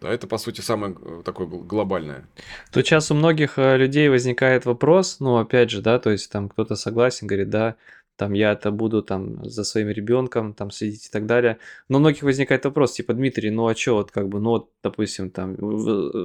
[0.00, 2.28] Да, это, по сути, самое э, такое глобальное.
[2.72, 6.48] Тут сейчас у многих э, людей возникает вопрос, ну, опять же, да, то есть там
[6.48, 7.74] кто-то согласен, говорит, да,
[8.16, 11.58] там я это буду там за своим ребенком там следить и так далее.
[11.88, 14.70] Но у многих возникает вопрос, типа, Дмитрий, ну а что, вот как бы, ну вот,
[14.82, 15.56] допустим, там,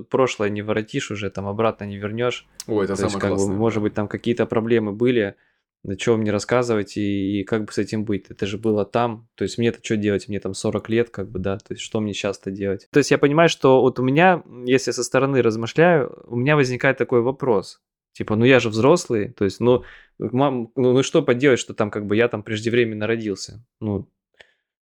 [0.09, 2.47] прошлое не воротишь уже, там, обратно не вернешь.
[2.67, 5.35] Ой, это То самое есть, как Бы, может быть, там какие-то проблемы были,
[5.83, 8.25] да что мне рассказывать и, и как бы с этим быть?
[8.29, 10.29] Это же было там, то есть мне-то что делать?
[10.29, 12.87] Мне там 40 лет, как бы, да, то есть что мне сейчас-то делать?
[12.91, 16.97] То есть я понимаю, что вот у меня, если со стороны размышляю, у меня возникает
[16.97, 17.81] такой вопрос.
[18.13, 19.83] Типа, ну я же взрослый, то есть, ну,
[20.19, 23.65] мам, ну, ну что поделать, что там как бы я там преждевременно родился?
[23.81, 24.07] Ну,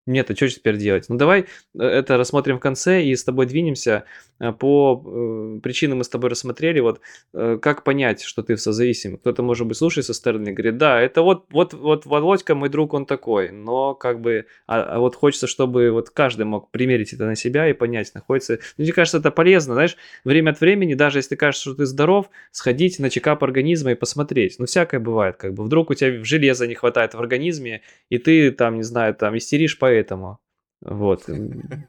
[0.05, 1.05] нет, а что теперь делать?
[1.09, 4.05] Ну давай э, это рассмотрим в конце и с тобой двинемся
[4.39, 6.79] э, по э, причинам мы с тобой рассмотрели.
[6.79, 7.01] Вот
[7.33, 9.17] как понять, что ты в созависимый?
[9.17, 12.93] Кто-то, может быть, слушает со стороны, говорит, да, это вот, вот, вот Володька, мой друг,
[12.93, 13.51] он такой.
[13.51, 17.67] Но как бы, а, а вот хочется, чтобы вот каждый мог примерить это на себя
[17.67, 18.59] и понять, находится.
[18.77, 22.29] Ну, мне кажется, это полезно, знаешь, время от времени, даже если кажется, что ты здоров,
[22.51, 24.55] сходить на чекап организма и посмотреть.
[24.59, 25.63] Ну, всякое бывает, как бы.
[25.63, 29.77] Вдруг у тебя железа не хватает в организме, и ты там, не знаю, там истеришь
[29.79, 30.39] по поэтому.
[30.81, 31.23] Вот.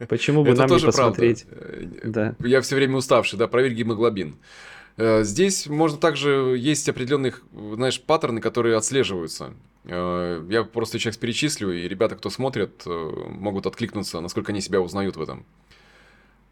[0.09, 1.45] Почему бы нам не посмотреть?
[2.05, 2.35] Да.
[2.39, 4.37] Я все время уставший, да, проверь гемоглобин.
[4.97, 9.53] Э, здесь можно также есть определенные, знаешь, паттерны, которые отслеживаются.
[9.85, 14.81] Э, я просто сейчас перечислю, и ребята, кто смотрит, э, могут откликнуться, насколько они себя
[14.81, 15.45] узнают в этом.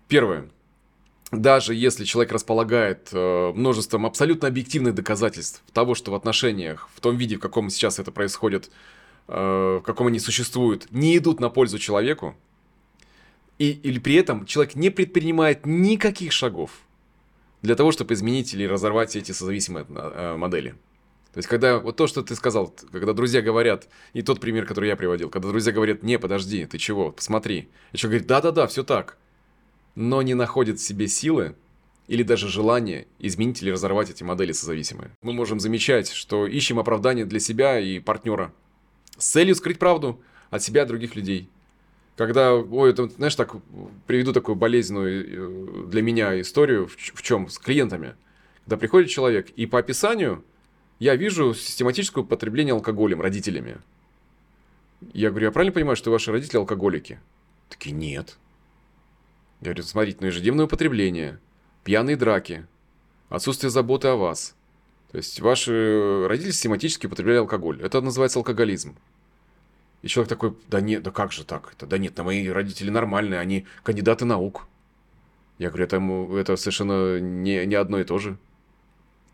[0.08, 0.50] Первое.
[1.32, 7.36] Даже если человек располагает множеством абсолютно объективных доказательств того, что в отношениях, в том виде,
[7.36, 8.70] в каком сейчас это происходит, Э,
[9.26, 12.34] в каком они существуют, не идут на пользу человеку,
[13.58, 16.70] и, или при этом человек не предпринимает никаких шагов
[17.62, 20.74] для того, чтобы изменить или разорвать эти созависимые э, модели.
[21.32, 24.88] То есть, когда вот то, что ты сказал, когда друзья говорят, и тот пример, который
[24.88, 27.68] я приводил, когда друзья говорят, не, подожди, ты чего, посмотри.
[27.92, 29.16] И человек говорит, да-да-да, все так.
[29.96, 31.56] Но не находит в себе силы
[32.06, 35.10] или даже желание изменить или разорвать эти модели созависимые.
[35.22, 38.52] Мы можем замечать, что ищем оправдание для себя и партнера–
[39.16, 41.48] с целью скрыть правду от себя и других людей.
[42.16, 43.56] Когда, ой, это, знаешь, так,
[44.06, 48.14] приведу такую болезненную э, для меня историю, в, в чем, с клиентами.
[48.64, 50.44] Когда приходит человек, и по описанию
[51.00, 53.78] я вижу систематическое употребление алкоголем родителями.
[55.12, 57.18] Я говорю, я правильно понимаю, что ваши родители алкоголики?
[57.68, 58.36] Такие, нет.
[59.60, 61.40] Я говорю, смотрите, ну ежедневное употребление,
[61.82, 62.66] пьяные драки,
[63.28, 64.54] отсутствие заботы о вас–
[65.14, 67.80] то есть ваши родители систематически употребляли алкоголь.
[67.80, 68.96] Это называется алкоголизм.
[70.02, 71.72] И человек такой, да нет, да как же так?
[71.78, 74.66] Да нет, да мои родители нормальные, они кандидаты наук.
[75.58, 78.36] Я говорю, это, это совершенно не, не одно и то же.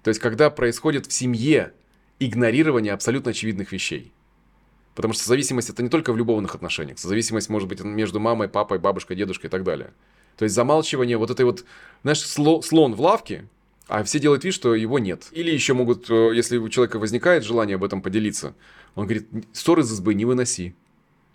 [0.02, 1.72] То есть, когда происходит в семье
[2.18, 4.12] игнорирование абсолютно очевидных вещей.
[4.94, 6.98] Потому что зависимость это не только в любовных отношениях.
[6.98, 9.94] Зависимость может быть между мамой, папой, бабушкой, дедушкой и так далее.
[10.36, 11.64] То есть замалчивание вот этой вот,
[12.02, 13.48] знаешь, слон в лавке,
[13.90, 15.28] а все делают вид, что его нет.
[15.32, 18.54] Или еще могут, э, если у человека возникает желание об этом поделиться,
[18.94, 20.76] он говорит, ссоры из избы не выноси.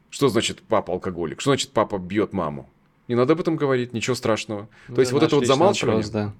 [0.09, 1.41] Что значит папа алкоголик?
[1.41, 2.69] Что значит папа бьет маму?
[3.09, 4.69] Не надо об этом говорить, ничего страшного.
[4.87, 5.97] То есть вот это вот замалчивание.
[5.97, 6.33] Вопрос, да.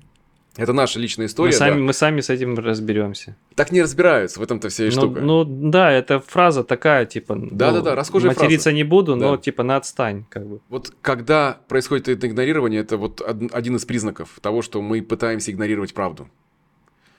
[0.58, 1.52] Это наша личная история.
[1.52, 1.80] Мы сами, да.
[1.80, 3.36] мы сами с этим разберемся.
[3.56, 5.20] Так не разбираются, в этом-то вся и ну, штука.
[5.20, 7.36] Ну да, это фраза такая, типа.
[7.36, 8.76] Да, ну, да, да, расхожая Материться фраза.
[8.76, 9.32] не буду, да.
[9.32, 10.60] но типа на отстань, как бы.
[10.70, 15.94] Вот когда происходит это игнорирование, это вот один из признаков того, что мы пытаемся игнорировать
[15.94, 16.30] правду.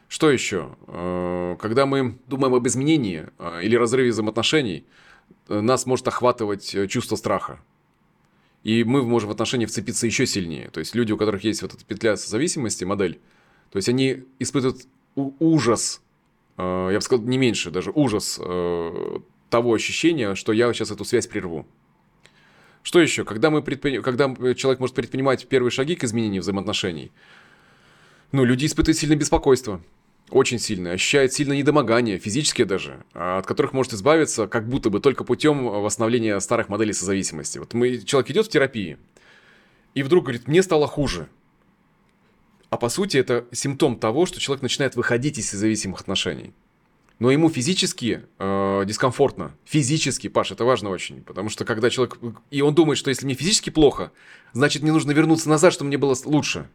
[0.08, 0.70] Что еще?
[0.86, 4.86] Э, когда мы думаем об изменении э, или разрыве взаимоотношений,
[5.48, 7.58] э, нас может охватывать чувство страха.
[8.66, 10.70] И мы можем в отношения вцепиться еще сильнее.
[10.70, 13.20] То есть люди, у которых есть вот эта петля зависимости, модель,
[13.70, 16.02] то есть они испытывают ужас,
[16.56, 19.18] э, я бы сказал, не меньше даже, ужас э,
[19.50, 21.64] того ощущения, что я сейчас эту связь прерву.
[22.82, 23.24] Что еще?
[23.24, 24.00] Когда, мы предпри...
[24.00, 27.12] Когда человек может предпринимать первые шаги к изменению взаимоотношений,
[28.32, 29.80] ну, люди испытывают сильное беспокойство.
[30.30, 30.94] Очень сильное.
[30.94, 35.64] Ощущают сильное недомогание, физические даже, а, от которых может избавиться как будто бы только путем
[35.66, 37.58] восстановления старых моделей созависимости.
[37.58, 38.98] Вот мы, человек идет в терапии,
[39.94, 41.28] и вдруг говорит, мне стало хуже.
[42.70, 46.52] А по сути это симптом того, что человек начинает выходить из зависимых отношений
[47.18, 49.54] но ему физически э, дискомфортно.
[49.64, 51.22] Физически, Паш, это важно очень.
[51.22, 52.18] Потому что когда человек...
[52.50, 54.12] И он думает, что если мне физически плохо,
[54.52, 56.68] значит, мне нужно вернуться назад, чтобы мне было лучше.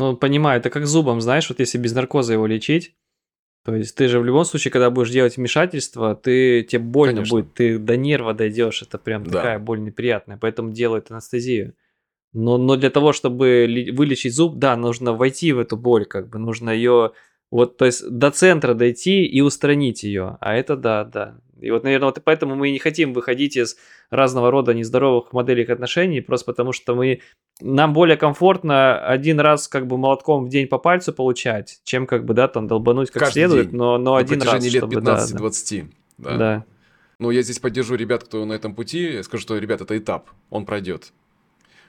[0.00, 2.94] Ну, понимаю, это как зубом, знаешь, вот если без наркоза его лечить,
[3.64, 7.36] то есть ты же в любом случае, когда будешь делать вмешательство, ты тебе больно Конечно.
[7.36, 9.32] будет, ты до нерва дойдешь, это прям да.
[9.32, 11.74] такая боль неприятная, поэтому делают анестезию.
[12.32, 16.38] Но, но для того, чтобы вылечить зуб, да, нужно войти в эту боль, как бы
[16.38, 17.12] нужно ее
[17.50, 20.36] вот, то есть до центра дойти и устранить ее.
[20.40, 21.36] А это да, да.
[21.60, 23.76] И вот, наверное, вот поэтому мы и не хотим выходить из
[24.08, 27.20] разного рода нездоровых моделей отношений, просто потому что мы,
[27.60, 32.24] нам более комфортно один раз как бы молотком в день по пальцу получать, чем как
[32.24, 33.76] бы, да, там долбануть как Каждый следует, день.
[33.76, 34.64] но, но На один раз.
[34.64, 35.88] лет чтобы, 15-20.
[36.18, 36.36] Да, да.
[36.36, 36.64] да.
[37.18, 39.12] Ну, я здесь поддержу ребят, кто на этом пути.
[39.14, 41.12] Я скажу, что, ребят, это этап, он пройдет.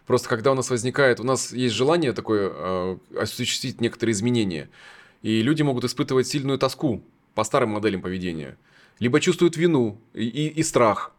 [0.06, 4.70] Просто когда у нас возникает, у нас есть желание такое э, осуществить некоторые изменения–
[5.22, 7.04] и люди могут испытывать сильную тоску
[7.36, 8.58] по старым моделям поведения.
[9.00, 11.12] Либо чувствуют вину и, и, и страх,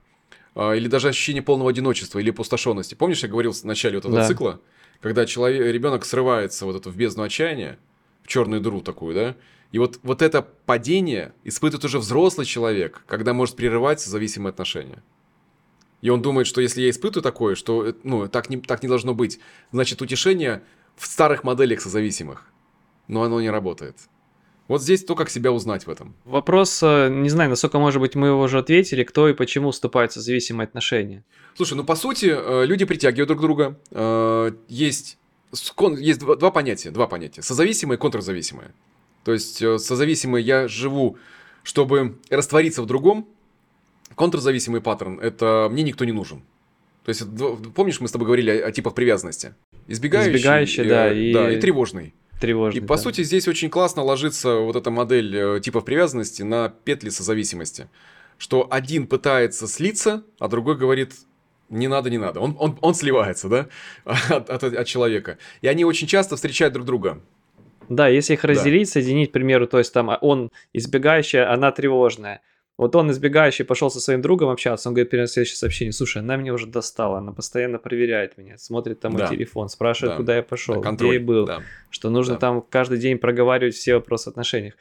[0.54, 2.94] а, или даже ощущение полного одиночества или пустошенности.
[2.94, 4.28] Помнишь, я говорил в начале вот этого да.
[4.28, 4.60] цикла,
[5.00, 7.78] когда человек, ребенок срывается вот это в бездну отчаяния,
[8.22, 9.36] в черную дыру такую, да?
[9.72, 15.02] И вот, вот это падение испытывает уже взрослый человек, когда может прерывать зависимые отношения.
[16.02, 18.88] И он думает, что если я испытываю такое, что э, ну, так, не, так не
[18.88, 20.62] должно быть, значит утешение
[20.96, 22.51] в старых моделях созависимых
[23.12, 23.96] но оно не работает.
[24.68, 26.14] Вот здесь то, как себя узнать в этом.
[26.24, 30.12] Вопрос, э, не знаю, насколько, может быть, мы его уже ответили, кто и почему вступает
[30.12, 31.24] в зависимые отношения.
[31.54, 33.78] Слушай, ну по сути, э, люди притягивают друг друга.
[33.90, 35.18] Э, есть,
[35.98, 37.42] есть два понятия, два понятия.
[37.42, 38.72] Созависимые и контрзависимые.
[39.24, 41.18] То есть созависимые я живу,
[41.64, 43.28] чтобы раствориться в другом.
[44.14, 46.42] Контрзависимый паттерн– это мне никто не нужен.
[47.04, 47.22] То есть,
[47.74, 49.54] помнишь, мы с тобой говорили о, о типах привязанности?
[49.86, 51.32] Избегающий, Избегающий да, и...
[51.32, 52.82] да, и тревожный тревожный.
[52.82, 53.02] И по да.
[53.02, 57.88] сути здесь очень классно ложится вот эта модель э, типов привязанности на петли созависимости.
[58.36, 61.12] Что один пытается слиться, а другой говорит,
[61.70, 62.40] не надо, не надо.
[62.40, 63.68] Он, он, он сливается, да,
[64.04, 65.38] от, от, от человека.
[65.62, 67.20] И они очень часто встречают друг друга.
[67.88, 68.92] Да, если их разделить, да.
[68.92, 72.40] соединить, к примеру, то есть там он избегающая, она тревожная.
[72.82, 76.34] Вот он избегающий пошел со своим другом общаться, он говорит перед следующее сообщение, слушай, она
[76.34, 79.26] меня уже достала, она постоянно проверяет меня, смотрит там да.
[79.26, 80.16] мой телефон, спрашивает, да.
[80.16, 81.62] куда я пошел, да, где я был, да.
[81.90, 82.40] что нужно да.
[82.40, 84.74] там каждый день проговаривать все вопросы в отношениях.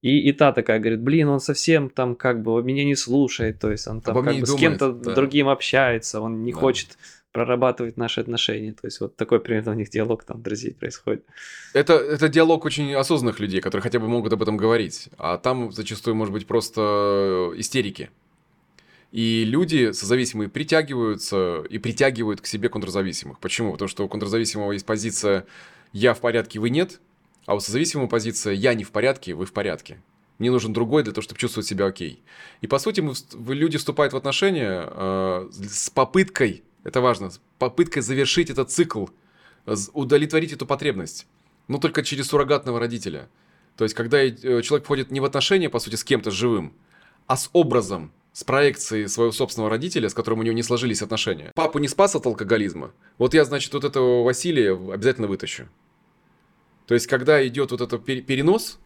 [0.00, 3.70] И, и та такая говорит, блин, он совсем там как бы меня не слушает, то
[3.70, 5.14] есть он там как бы думает, с кем-то да.
[5.14, 6.58] другим общается, он не да.
[6.58, 6.96] хочет
[7.32, 8.72] прорабатывать наши отношения.
[8.72, 11.24] То есть вот такой примерно у них диалог там друзей происходит.
[11.72, 15.08] Это, это диалог очень осознанных людей, которые хотя бы могут об этом говорить.
[15.18, 18.10] А там зачастую может быть просто истерики.
[19.10, 23.40] И люди созависимые притягиваются и притягивают к себе контрзависимых.
[23.40, 23.72] Почему?
[23.72, 25.44] Потому что у контрзависимого есть позиция
[25.92, 27.00] «я в порядке, вы нет»,
[27.44, 30.00] а у созависимого позиция «я не в порядке, вы в порядке».
[30.38, 32.22] Мне нужен другой для того, чтобы чувствовать себя окей.
[32.62, 33.14] И по сути мы,
[33.54, 37.30] люди вступают в отношения э, с попыткой это важно.
[37.58, 39.06] Попытка завершить этот цикл,
[39.92, 41.26] удовлетворить эту потребность.
[41.68, 43.28] Но только через суррогатного родителя.
[43.76, 46.74] То есть, когда э, человек входит не в отношения, по сути, с кем-то живым,
[47.26, 51.52] а с образом, с проекцией своего собственного родителя, с которым у него не сложились отношения.
[51.54, 52.92] Папу не спас от алкоголизма.
[53.18, 55.68] Вот я, значит, вот этого Василия обязательно вытащу.
[56.86, 58.78] То есть, когда идет вот этот перенос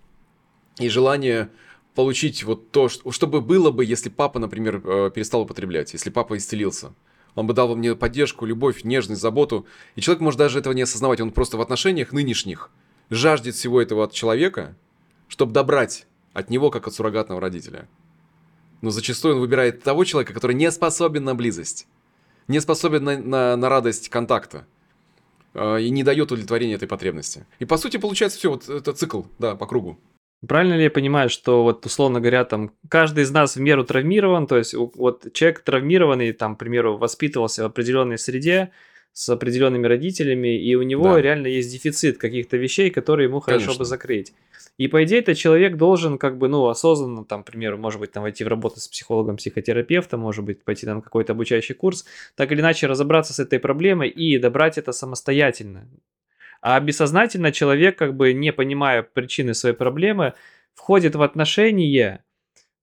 [0.79, 1.49] и желание
[1.95, 6.93] получить вот то, чтобы было бы, если папа, например, э, перестал употреблять, если папа исцелился–
[7.37, 9.67] он бы дал мне поддержку, любовь, нежность, заботу.
[9.95, 11.21] И человек может даже этого не осознавать.
[11.21, 12.71] Он просто в отношениях нынешних
[13.11, 14.75] жаждет всего этого от человека,
[15.29, 17.89] чтобы добрать от него, как от суррогатного родителя.
[18.81, 21.87] Но зачастую он выбирает того человека, который не способен на близость,
[22.49, 24.67] не способен на, на, на радость контакта
[25.55, 27.47] э, и не дает удовлетворения этой потребности.
[27.59, 29.99] И по сути получается все, вот это цикл, да, по кругу.
[30.47, 34.47] Правильно ли я понимаю, что вот условно говоря, там каждый из нас в меру травмирован,
[34.47, 38.71] то есть вот человек травмированный, там, к примеру, воспитывался в определенной среде
[39.13, 41.23] с определенными родителями, и у него да.
[41.23, 43.79] реально есть дефицит каких-то вещей, которые ему хорошо Конечно.
[43.79, 44.35] бы закрыть.
[44.77, 48.13] И по идее, этот человек должен как бы, ну, осознанно, там, к примеру, может быть,
[48.13, 52.05] там войти в работу с психологом, психотерапевтом, может быть, пойти там какой-то обучающий курс,
[52.35, 55.89] так или иначе разобраться с этой проблемой и добрать это самостоятельно.
[56.61, 60.35] А бессознательно человек, как бы не понимая причины своей проблемы,
[60.75, 62.25] входит в отношения,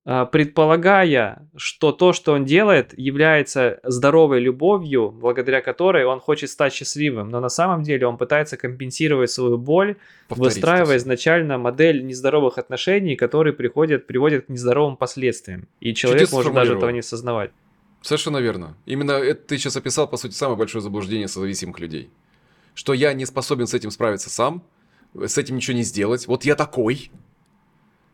[0.05, 6.73] а, предполагая, что то, что он делает, является здоровой любовью, благодаря которой он хочет стать
[6.73, 7.29] счастливым.
[7.29, 9.95] Но на самом деле он пытается компенсировать свою боль,
[10.27, 15.69] Повторить выстраивая изначально модель нездоровых отношений, которые приходят, приводят к нездоровым последствиям.
[15.79, 17.51] И человек Чудес может даже этого не осознавать.
[18.01, 18.75] Совершенно верно.
[18.85, 22.09] Именно это ты сейчас описал, по сути, самое большое заблуждение созависимых людей.
[22.73, 24.63] Что я не способен с этим справиться сам,
[25.13, 26.27] с этим ничего не сделать.
[26.27, 27.11] Вот я такой,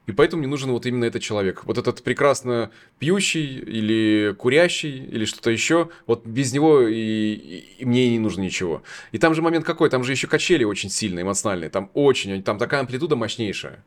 [0.10, 1.66] и поэтому мне нужен вот именно этот человек.
[1.66, 5.90] Вот этот прекрасно пьющий или курящий или что-то еще.
[6.08, 8.82] Вот без него и, и, и мне не нужно ничего.
[9.12, 9.88] И там же момент какой?
[9.92, 11.70] Там же еще качели очень сильные, эмоциональные.
[11.70, 13.86] Там очень, там такая амплитуда мощнейшая.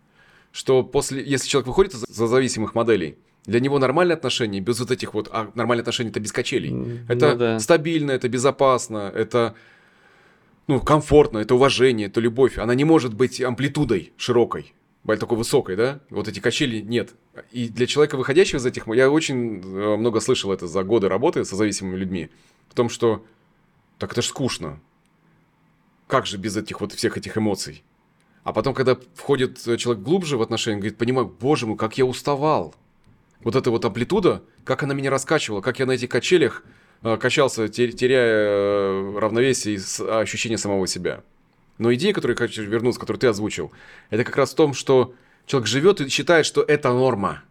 [0.53, 5.15] Что после, если человек выходит за зависимых моделей, для него нормальные отношения без вот этих
[5.15, 5.29] вот...
[5.33, 6.71] А нормальные отношения это без качелей.
[6.71, 7.59] Ну, это да.
[7.59, 9.57] стабильно, это безопасно, это
[10.67, 12.59] ну, комфортно, это уважение, это любовь.
[12.59, 14.75] Она не может быть амплитудой широкой
[15.07, 17.15] такой высокой, да, вот эти качели нет.
[17.51, 21.45] И для человека, выходящего из этих, я очень э, много слышал это за годы работы
[21.45, 22.31] со зависимыми людьми,
[22.69, 23.25] в том, что
[23.99, 24.81] так это ж скучно.
[26.07, 27.83] Как же без этих вот всех этих эмоций?
[28.45, 32.75] А потом, когда входит человек глубже в отношения, говорит, понимаю, боже мой, как я уставал.
[33.41, 36.69] Вот эта вот амплитуда, как она меня раскачивала, как я на этих качелях э,
[37.03, 41.23] качался, теряя э, равновесие и ощущение самого себя.
[41.79, 43.73] Но идея, которую я хочу вернуться, которую ты озвучил,
[44.11, 45.15] это как раз в том, что
[45.47, 47.43] человек живет и считает, что это норма.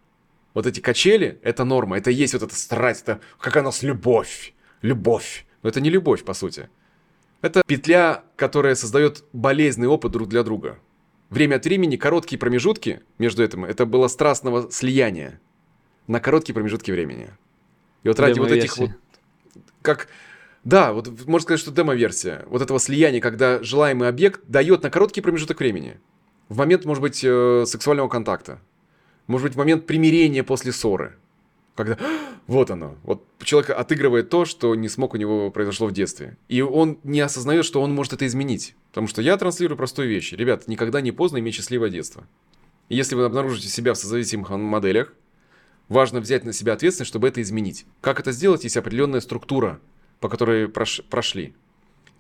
[0.53, 4.53] Вот эти качели– это норма, это есть вот эта страсть, это как у нас любовь,
[4.81, 5.45] любовь.
[5.63, 6.69] Но это не любовь, по сути.
[7.41, 10.79] Это петля, которая создает болезненный опыт друг для друга.
[11.29, 15.39] Время от времени, короткие промежутки между этим, это было страстного слияния
[16.07, 17.29] на короткие промежутки времени.
[18.03, 18.91] И вот ради вот этих вот,
[19.82, 20.07] как
[20.63, 25.21] да, вот можно сказать, что демо-версия вот этого слияния, когда желаемый объект дает на короткий
[25.21, 25.99] промежуток времени.
[26.49, 28.59] В момент, может быть, э, сексуального контакта.
[29.27, 31.15] Может быть, в момент примирения после ссоры.
[31.75, 31.97] Когда
[32.47, 32.97] вот оно.
[33.03, 36.38] Вот человек отыгрывает то, что не смог у него произошло в детстве.
[36.49, 38.75] И он не осознает, что он может это изменить.
[38.89, 40.34] Потому что я транслирую простую вещь.
[40.34, 42.27] Ребят, никогда не поздно иметь счастливое детство.
[42.89, 45.13] Если вы обнаружите себя в созависимых моделях,
[45.91, 47.85] важно взять на себя ответственность, чтобы это изменить.
[48.01, 48.63] Как это сделать?
[48.63, 49.79] Есть определенная структура
[50.21, 51.53] по которой прош, прошли.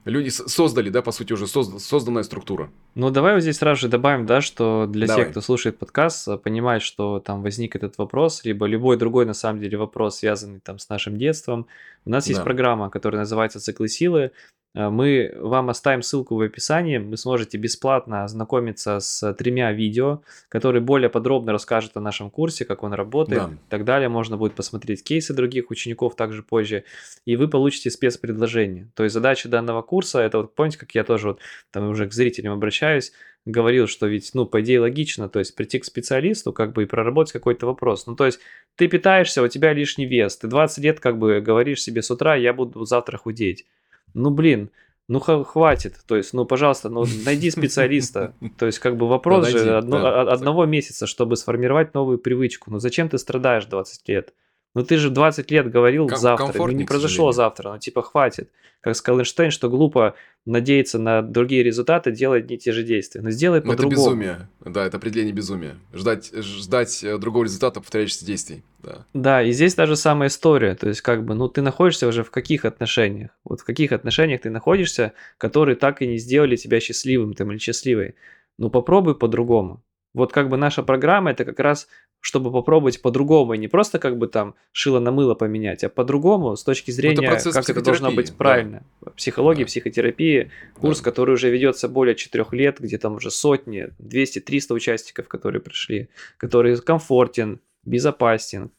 [0.03, 2.71] Люди создали, да, по сути, уже созд, созданная структура.
[2.95, 5.23] Ну, давай вот здесь сразу же добавим, да, что для давай.
[5.23, 9.35] тех, кто слушает подкаст, э, понимает, что там возник этот вопрос, либо любой другой, на
[9.35, 11.67] самом деле, вопрос, связанный там с нашим детством.
[12.05, 12.31] У нас да.
[12.31, 14.31] есть программа, которая называется «Циклы силы»,
[14.73, 21.09] мы вам оставим ссылку в описании, вы сможете бесплатно ознакомиться с тремя видео, которые более
[21.09, 23.49] подробно расскажут о нашем курсе, как он работает да.
[23.53, 24.07] и так далее.
[24.07, 26.85] Можно будет посмотреть кейсы других учеников также позже,
[27.25, 28.89] и вы получите спецпредложение.
[28.95, 31.39] То есть задача данного курса, это вот помните, как я тоже вот
[31.71, 33.11] там уже к зрителям обращаюсь,
[33.45, 36.85] говорил, что ведь, ну, по идее логично, то есть прийти к специалисту, как бы и
[36.85, 38.05] проработать какой-то вопрос.
[38.07, 38.39] Ну, то есть
[38.75, 42.35] ты питаешься, у тебя лишний вес, ты 20 лет как бы говоришь себе с утра,
[42.35, 43.65] я буду завтра худеть
[44.13, 44.69] ну блин,
[45.07, 49.77] ну хватит, то есть, ну пожалуйста, ну найди специалиста, то есть как бы вопрос же
[49.77, 54.33] одного месяца, чтобы сформировать новую привычку, ну зачем ты страдаешь 20 лет?
[54.73, 58.49] Ну ты же 20 лет говорил Ком- завтра, ну не произошло завтра, ну типа хватит.
[58.79, 60.15] Как сказал Эйнштейн, что глупо
[60.45, 63.21] надеяться на другие результаты, делать не те же действия.
[63.21, 63.91] Но сделай по-другому.
[63.91, 65.75] Это безумие, да, это определение безумия.
[65.93, 69.05] Ждать, ждать э, другого результата повторяющихся действий, да.
[69.13, 72.23] Да, и здесь та же самая история, то есть как бы, ну ты находишься уже
[72.23, 73.29] в каких отношениях?
[73.43, 77.59] Вот в каких отношениях ты находишься, которые так и не сделали тебя счастливым там или
[77.59, 78.15] счастливой?
[78.57, 79.83] Ну попробуй по-другому.
[80.13, 81.87] Вот как бы наша программа это как раз
[82.21, 86.55] чтобы попробовать по-другому, и не просто как бы там шило на мыло поменять, а по-другому
[86.55, 88.83] с точки зрения, это как это должно быть правильно.
[89.01, 89.11] Да.
[89.11, 89.67] Психология, да.
[89.67, 91.03] психотерапии, курс, да.
[91.03, 96.77] который уже ведется более четырех лет, где там уже сотни, 200-300 участников, которые пришли, который
[96.77, 98.71] комфортен, безопасен,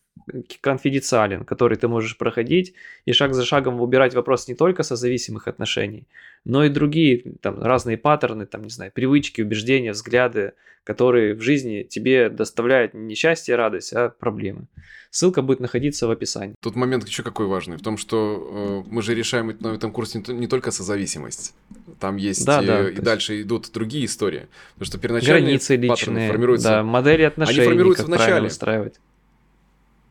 [0.60, 2.74] конфиденциален, который ты можешь проходить
[3.06, 6.06] и шаг за шагом выбирать вопрос не только со зависимых отношений,
[6.44, 10.52] но и другие там разные паттерны, там не знаю, привычки, убеждения, взгляды,
[10.84, 14.66] которые в жизни тебе доставляют не счастье, радость, а проблемы.
[15.10, 16.54] Ссылка будет находиться в описании.
[16.60, 20.22] Тут момент еще какой важный, в том, что э, мы же решаем на этом курсе
[20.26, 21.54] не, не только созависимость.
[22.00, 23.46] Там есть да, и, да, и дальше есть...
[23.46, 24.48] идут другие истории.
[24.74, 28.46] Потому что первоначальные границы личные, формируются, да, модели отношений, они формируются в начале.
[28.46, 28.94] Устраивать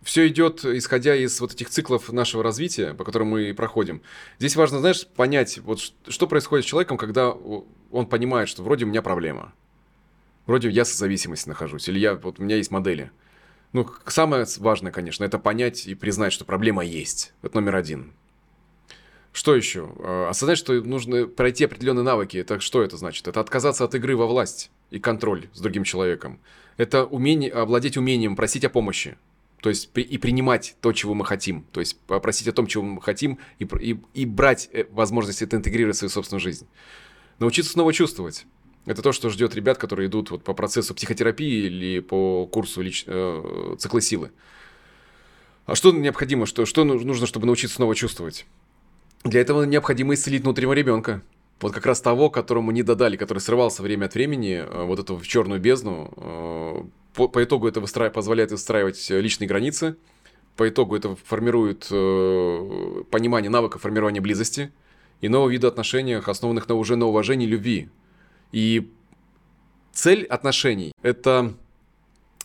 [0.03, 4.01] все идет исходя из вот этих циклов нашего развития, по которым мы проходим.
[4.39, 8.87] Здесь важно, знаешь, понять, вот что происходит с человеком, когда он понимает, что вроде у
[8.87, 9.53] меня проблема.
[10.47, 13.11] Вроде я со зависимостью нахожусь, или я, вот у меня есть модели.
[13.73, 17.33] Ну, самое важное, конечно, это понять и признать, что проблема есть.
[17.41, 18.11] Это номер один.
[19.31, 19.93] Что еще?
[19.99, 22.37] А, осознать, что нужно пройти определенные навыки.
[22.37, 23.27] Это что это значит?
[23.27, 26.41] Это отказаться от игры во власть и контроль с другим человеком.
[26.75, 29.17] Это умение, овладеть умением просить о помощи
[29.61, 31.63] То есть и принимать то, чего мы хотим.
[31.71, 35.55] То есть попросить о том, чего мы хотим, и, и, и брать э, возможность это
[35.55, 36.67] интегрировать в свою собственную жизнь.
[37.37, 38.47] Научиться снова чувствовать.
[38.87, 43.03] Это то, что ждет ребят, которые идут вот по процессу психотерапии или по курсу лич...
[43.05, 44.31] э, цикла силы.
[45.67, 48.47] А что необходимо, что, что нужно, чтобы научиться снова чувствовать?
[49.23, 51.21] Для этого необходимо исцелить внутреннего ребенка.
[51.59, 55.17] Вот как раз того, которому не додали, который срывался время от времени, э, вот эту
[55.17, 56.89] в черную бездну.
[57.11, 58.09] Э, по, по итогу это выстра...
[58.09, 59.95] позволяет выстраивать личные границы.
[60.55, 64.71] По итогу это формирует э, понимание навыка формирования близости
[65.21, 67.89] и нового вида отношений, основанных на уже на уважении любви.
[68.51, 68.91] И
[69.93, 71.53] цель отношений– это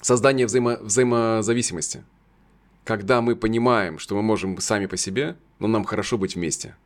[0.00, 2.04] создание взаимо взаимозависимости.
[2.84, 6.76] Когда мы понимаем, что мы можем сами по себе, но нам хорошо быть вместе.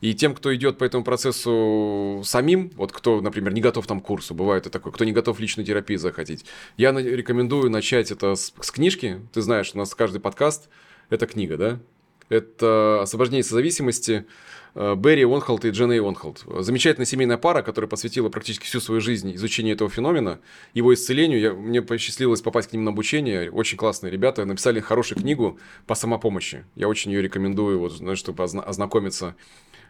[0.00, 4.04] И тем, кто идет по этому процессу самим, вот кто, например, не готов там к
[4.04, 6.44] курсу, бывает и такое, кто не готов личную терапию захотеть,
[6.76, 9.20] я рекомендую начать это с, с книжки.
[9.32, 10.68] Ты знаешь, у нас каждый подкаст–
[11.10, 11.80] это книга, да?
[12.28, 14.26] Это «Освобождение созависимости»,
[14.74, 16.44] Э, Берри Уонхолд и Дженна Уонхолд.
[16.60, 20.38] Замечательная семейная пара, которая посвятила практически всю свою жизнь изучению этого феномена,
[20.72, 21.40] его исцелению.
[21.40, 23.50] Я, мне посчастливилось попасть к ним на обучение.
[23.50, 24.44] Очень классные ребята.
[24.44, 26.64] Написали хорошую книгу по самопомощи.
[26.76, 29.34] Я очень ее рекомендую, вот, знаешь, чтобы ознакомиться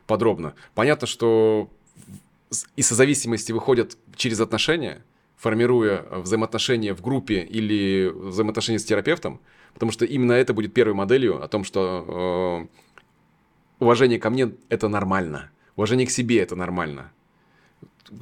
[0.08, 0.54] подробно.
[0.74, 1.70] Понятно, что
[2.74, 5.04] из созависимости выходят через отношения,
[5.36, 9.40] формируя взаимоотношения в группе или взаимоотношения с терапевтом,
[9.74, 14.88] потому что именно это будет первой моделью о том, что э, уважение ко мне– это
[14.88, 15.50] нормально.
[15.76, 17.12] Уважение к себе– это нормально.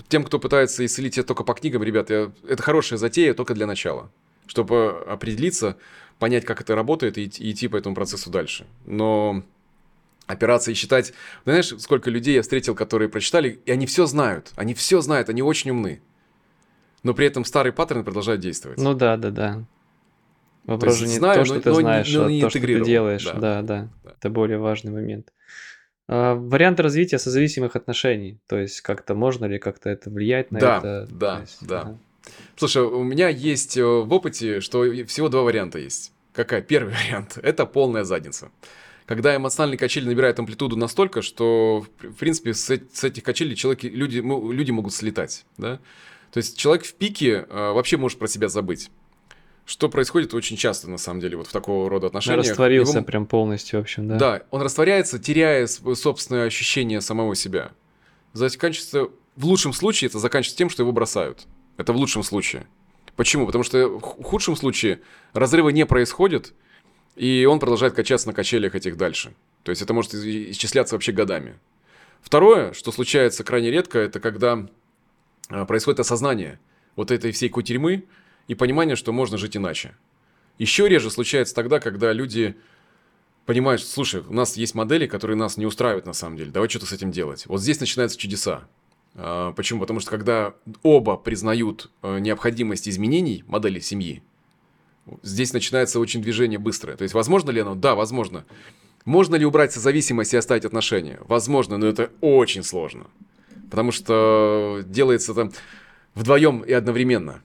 [0.09, 3.66] Тем, кто пытается исцелить это только по книгам, ребят, я, это хорошая затея только для
[3.66, 4.11] начала.
[4.49, 5.76] Чтобы определиться,
[6.18, 8.66] понять, как это работает и, и идти по этому процессу дальше.
[8.84, 9.45] Но
[10.27, 11.12] операции считать...
[11.45, 14.53] Знаешь, сколько людей я встретил, которые прочитали, и они все знают.
[14.57, 16.01] Они все знают, они очень умны.
[17.03, 18.79] Но при этом старый паттерн продолжает действовать.
[18.79, 19.64] Ну да, да, да.
[20.64, 22.61] Вопрос же не знаю, то, что но, ты но, знаешь, но, но а то, что
[22.61, 23.24] ты делаешь.
[23.24, 23.33] Да.
[23.35, 24.12] Да, да, да.
[24.18, 25.33] Это более важный момент.
[26.09, 28.41] А, варианты развития созависимых отношений.
[28.49, 31.09] То есть как-то можно ли как-то это влиять на да, это?
[31.11, 31.81] Да, есть, да.
[31.83, 31.99] Ага.
[32.57, 36.12] Слушай, у меня есть э, в опыте, что всего два варианта есть.
[36.33, 36.62] Какая?
[36.62, 38.51] Первый вариант– это полная задница.
[39.07, 44.18] Когда эмоциональные качели набирают амплитуду настолько, что, в принципе, с, с этих качелей человек, люди,
[44.18, 45.44] люди могут слетать.
[45.57, 45.78] Да?
[46.32, 48.90] То есть человек в пике э, вообще может про себя забыть
[49.66, 52.46] что происходит очень часто, на самом деле, вот в такого рода отношениях.
[52.46, 53.04] Растворился Его...
[53.04, 54.16] прям полностью, в общем, да?
[54.16, 57.72] Да, он растворяется, теряя собственное ощущение самого себя.
[58.32, 59.09] Заканчивается...
[59.34, 61.46] В лучшем случае это заканчивается тем, что его бросают.
[61.76, 62.66] Это в лучшем случае.
[63.16, 63.44] Почему?
[63.44, 65.00] Потому что в худшем случае
[65.34, 66.54] разрыва не происходит,
[67.17, 69.35] и он продолжает качаться на качелях этих дальше.
[69.62, 71.59] То есть это может исчисляться вообще годами.
[72.21, 74.67] Второе, что случается крайне редко, это когда
[75.49, 76.61] а, происходит осознание
[76.95, 78.05] вот этой всей кутерьмы,
[78.49, 79.97] и понимание, что можно жить иначе.
[80.59, 82.57] Еще реже случается тогда, когда люди
[83.45, 86.69] понимают, что, слушай, у нас есть модели, которые нас не устраивают на самом деле, давай
[86.69, 87.47] что-то с этим делать.
[87.47, 88.69] Вот здесь начинаются чудеса.
[89.14, 89.81] А, почему?
[89.81, 94.23] Потому что когда оба признают э, необходимость изменений модели семьи,
[95.22, 96.96] здесь начинается очень движение быстрое.
[96.96, 97.74] То есть, возможно ли оно?
[97.74, 98.44] Да, возможно.
[99.04, 101.18] Можно ли убрать созависимость и оставить отношения?
[101.28, 103.07] Возможно, но это очень сложно.
[103.70, 105.52] Потому что делается это
[106.14, 107.42] вдвоем и одновременно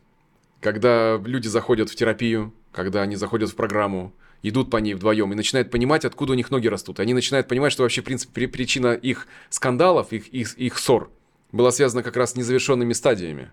[0.62, 5.36] когда люди заходят в терапию, когда они заходят в программу, идут по ней вдвоем и
[5.36, 7.00] начинают понимать, откуда у них ноги растут.
[7.00, 11.10] Они начинают понимать, что вообще, в принципе, причина их скандалов, их, их, их ссор
[11.52, 13.52] была связана как раз с незавершенными стадиями.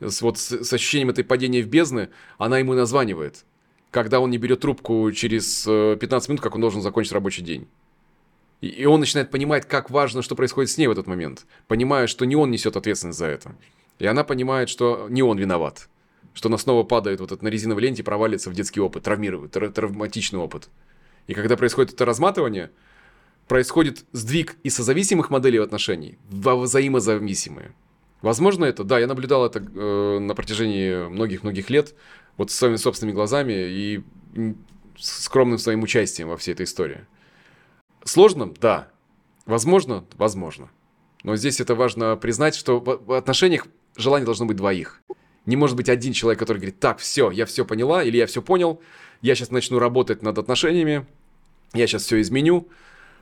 [0.00, 3.44] С, вот с, с ощущением этой падения в бездны она ему названивает.
[3.90, 7.66] Когда он не берет трубку через 15 э, минут, как он должен закончить рабочий день.
[8.60, 11.46] И, и он начинает понимать, как важно, что происходит с ней в этот момент.
[11.66, 13.56] Понимая, что не он несет ответственность за это.
[13.98, 15.88] И она понимает, что не он виноват
[16.36, 19.52] что она снова падает вот это на резиновой ленте и провалится в детский опыт, травмирует,
[19.52, 20.68] травматичный опыт.
[21.26, 22.70] И когда происходит это разматывание,
[23.48, 27.72] происходит сдвиг из созависимых моделей отношений во взаимозависимые.
[28.26, 28.82] Возможно это?
[28.82, 31.94] Да, я наблюдал это э, на протяжении многих-многих лет,
[32.36, 34.02] вот своими собственными глазами и
[34.98, 37.06] скромным своим участием во всей этой истории.
[38.02, 38.52] Сложно?
[38.60, 38.88] Да.
[39.44, 40.04] Возможно?
[40.16, 40.70] Возможно.
[41.22, 45.02] Но здесь это важно признать, что в отношениях желание должно быть двоих.
[45.44, 48.42] Не может быть один человек, который говорит, так, все, я все поняла, или я все
[48.42, 48.82] понял,
[49.22, 51.06] я сейчас начну работать над отношениями,
[51.74, 52.66] я сейчас все изменю,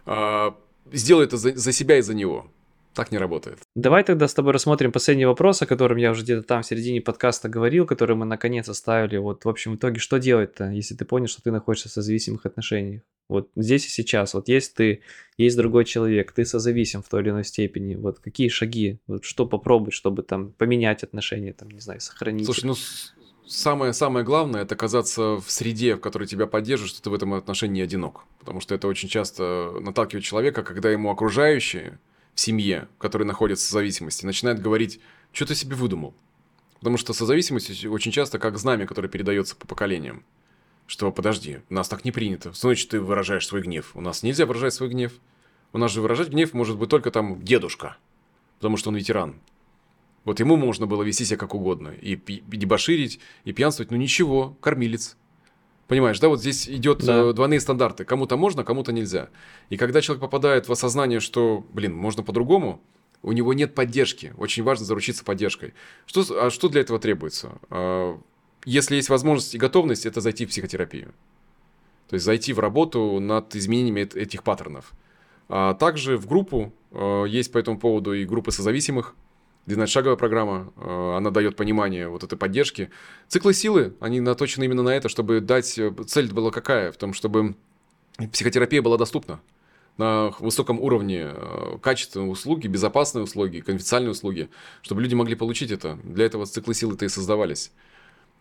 [0.07, 0.53] э,
[0.93, 2.51] сделаю это за, за себя и за него.
[2.95, 3.59] Так не работает.
[3.75, 7.01] Давай тогда с тобой рассмотрим последний вопрос, о котором я уже где-то там в середине
[7.01, 9.17] подкаста говорил, который мы наконец оставили.
[9.17, 12.47] Вот, в общем, в итоге, что делать-то, если ты понял, что ты находишься в созависимых
[12.47, 13.03] отношениях?
[13.29, 14.35] Вот здесь и сейчас.
[14.35, 15.03] Вот есть ты,
[15.39, 17.95] есть другой человек, ты созависим в той или иной степени.
[17.97, 22.45] Вот какие шаги, вот что попробовать, чтобы там поменять отношения, там, не знаю, сохранить.
[22.45, 22.75] Слушай, ну
[23.47, 27.77] самое-самое главное это оказаться в среде, в которой тебя поддерживают, что ты в этом отношении
[27.77, 28.25] не одинок.
[28.39, 31.99] Потому что это очень часто наталкивает человека, когда ему окружающие
[32.35, 35.01] в семье, которые находятся в зависимости, начинают говорить,
[35.33, 36.15] что ты себе выдумал.
[36.79, 40.25] Потому что созависимость очень часто как знамя, которое передается по поколениям.
[40.87, 42.53] Что, подожди, у нас так не принято.
[42.53, 43.93] Значит, ты выражаешь свой гнев.
[43.95, 45.13] У нас нельзя выражать свой гнев.
[45.73, 47.97] У нас же выражать гнев может быть только там дедушка.
[48.59, 49.41] Потому что он ветеран.
[50.25, 51.89] Вот ему можно было вести себя как угодно.
[51.89, 53.91] И дебоширить, и пьянствовать.
[53.91, 55.17] Ну ничего, кормилец.
[55.87, 57.31] Понимаешь, да, вот здесь идет да.
[57.31, 58.05] Э, двойные стандарты.
[58.05, 59.29] Кому-то можно, кому-то нельзя.
[59.69, 62.81] И когда человек попадает в осознание, что, блин, можно по-другому,
[63.23, 64.33] у него нет поддержки.
[64.39, 65.75] Очень важно заручиться поддержкой.
[66.07, 67.53] Что, а что для этого требуется?
[67.71, 68.19] А,
[68.65, 71.13] если есть возможность и готовность, это зайти в психотерапию.
[72.09, 74.93] То есть зайти в работу над изменениями этих паттернов.
[75.49, 79.15] А также в группу, э, есть по этому поводу и группы созависимых,
[79.67, 82.91] 12-шаговая программа, э, она дает понимание вот этой поддержки.
[83.29, 85.79] Циклы силы, они наточены именно на это, чтобы дать...
[85.79, 86.93] Э, цель была какая?
[86.93, 87.55] В том, чтобы
[88.33, 89.41] психотерапия была доступна
[89.97, 94.51] на высоком уровне э, качественные услуги, безопасные услуги, конфиденциальные услуги,
[94.83, 95.99] чтобы люди могли получить это.
[96.05, 97.73] Для этого циклы силы-то и создавались.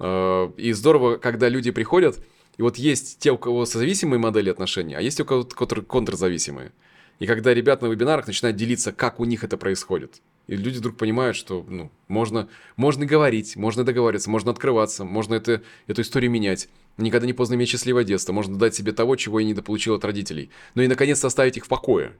[0.02, 2.20] И здорово, когда люди приходят,
[2.58, 6.72] и вот есть те, у кого созависимые модели отношений, а есть у кого-то контрзависимые.
[7.20, 10.22] И когда ребят на вебинарах начинают делиться, как у них это происходит.
[10.48, 15.62] И люди вдруг понимают, что ну, можно, можно говорить, можно договариваться, можно открываться, можно это,
[15.88, 16.68] эту историю менять.
[16.98, 18.34] Никогда не поздно иметь счастливое детство.
[18.34, 20.50] Можно дать себе того, чего я не недополучил от родителей.
[20.76, 22.14] Ну и, наконец, оставить их в покое.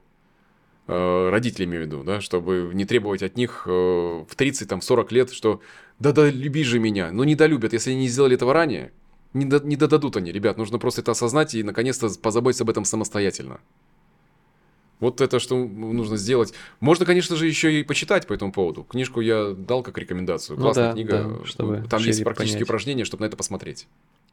[0.86, 4.80] Э, родители, имею в виду, да, чтобы не требовать от них э, в 30, там,
[4.80, 5.60] 40 лет, что
[5.98, 7.12] «да-да, люби же меня».
[7.12, 8.92] Но не долюбят, если они не сделали этого ранее.
[9.32, 10.58] Не, до, не додадут они, ребят.
[10.58, 13.60] Нужно просто это осознать и, наконец-то, позаботиться об этом самостоятельно.
[15.00, 16.54] Вот это что нужно сделать.
[16.80, 18.84] Можно, конечно же, еще и почитать по этому поводу.
[18.84, 20.56] Книжку я дал как рекомендацию.
[20.56, 21.38] Ну Классная ну, да, книга.
[21.40, 22.68] Да, чтобы Там есть практические понять.
[22.68, 23.86] упражнения, чтобы на это посмотреть.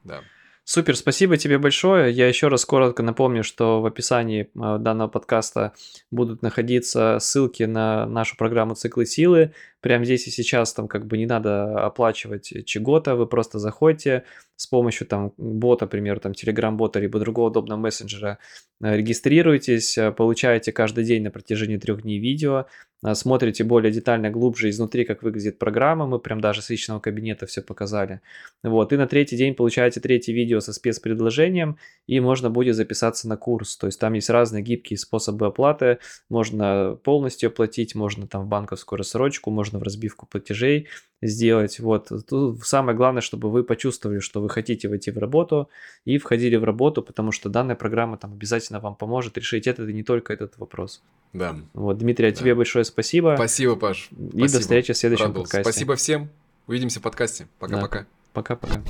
[0.03, 0.21] Да.
[0.63, 2.13] Супер, спасибо тебе большое.
[2.13, 5.73] Я еще раз коротко напомню, что в описании а, данного подкаста
[6.11, 9.53] будут находиться ссылки на нашу программу «Циклы силы».
[9.81, 14.23] Прямо здесь и сейчас там как бы не надо оплачивать чего-то, вы просто заходите
[14.61, 18.37] с помощью там бота, например, там Telegram-бота, либо другого удобного мессенджера,
[18.83, 22.67] э, регистрируйтесь, э, получаете каждый день на протяжении трех дней видео,
[23.03, 27.47] э, смотрите более детально, глубже изнутри, как выглядит программа, мы прям даже с личного кабинета
[27.47, 28.21] все показали.
[28.61, 33.37] Вот, и на третий день получаете третье видео со спецпредложением, и можно будет записаться на
[33.37, 35.97] курс, то есть там есть разные гибкие способы оплаты,
[36.29, 40.87] можно полностью оплатить, можно там в банковскую рассрочку, можно в разбивку платежей,
[41.21, 41.79] сделать.
[41.79, 42.11] Вот.
[42.27, 45.69] Тут самое главное, чтобы вы почувствовали, что вы хотите войти в работу
[46.05, 49.93] и входили в работу, потому что данная программа там обязательно вам поможет решить этот и
[49.93, 51.01] не только этот вопрос.
[51.33, 51.55] Да.
[51.73, 52.35] Вот, Дмитрий, а да.
[52.35, 53.35] тебе большое спасибо.
[53.37, 54.09] Спасибо, Паш.
[54.11, 54.51] И спасибо.
[54.51, 55.51] до встречи в следующем Радовался.
[55.51, 55.71] подкасте.
[55.71, 56.29] Спасибо всем.
[56.67, 57.47] Увидимся в подкасте.
[57.59, 57.99] Пока-пока.
[57.99, 58.07] Да.
[58.33, 58.81] Пока-пока.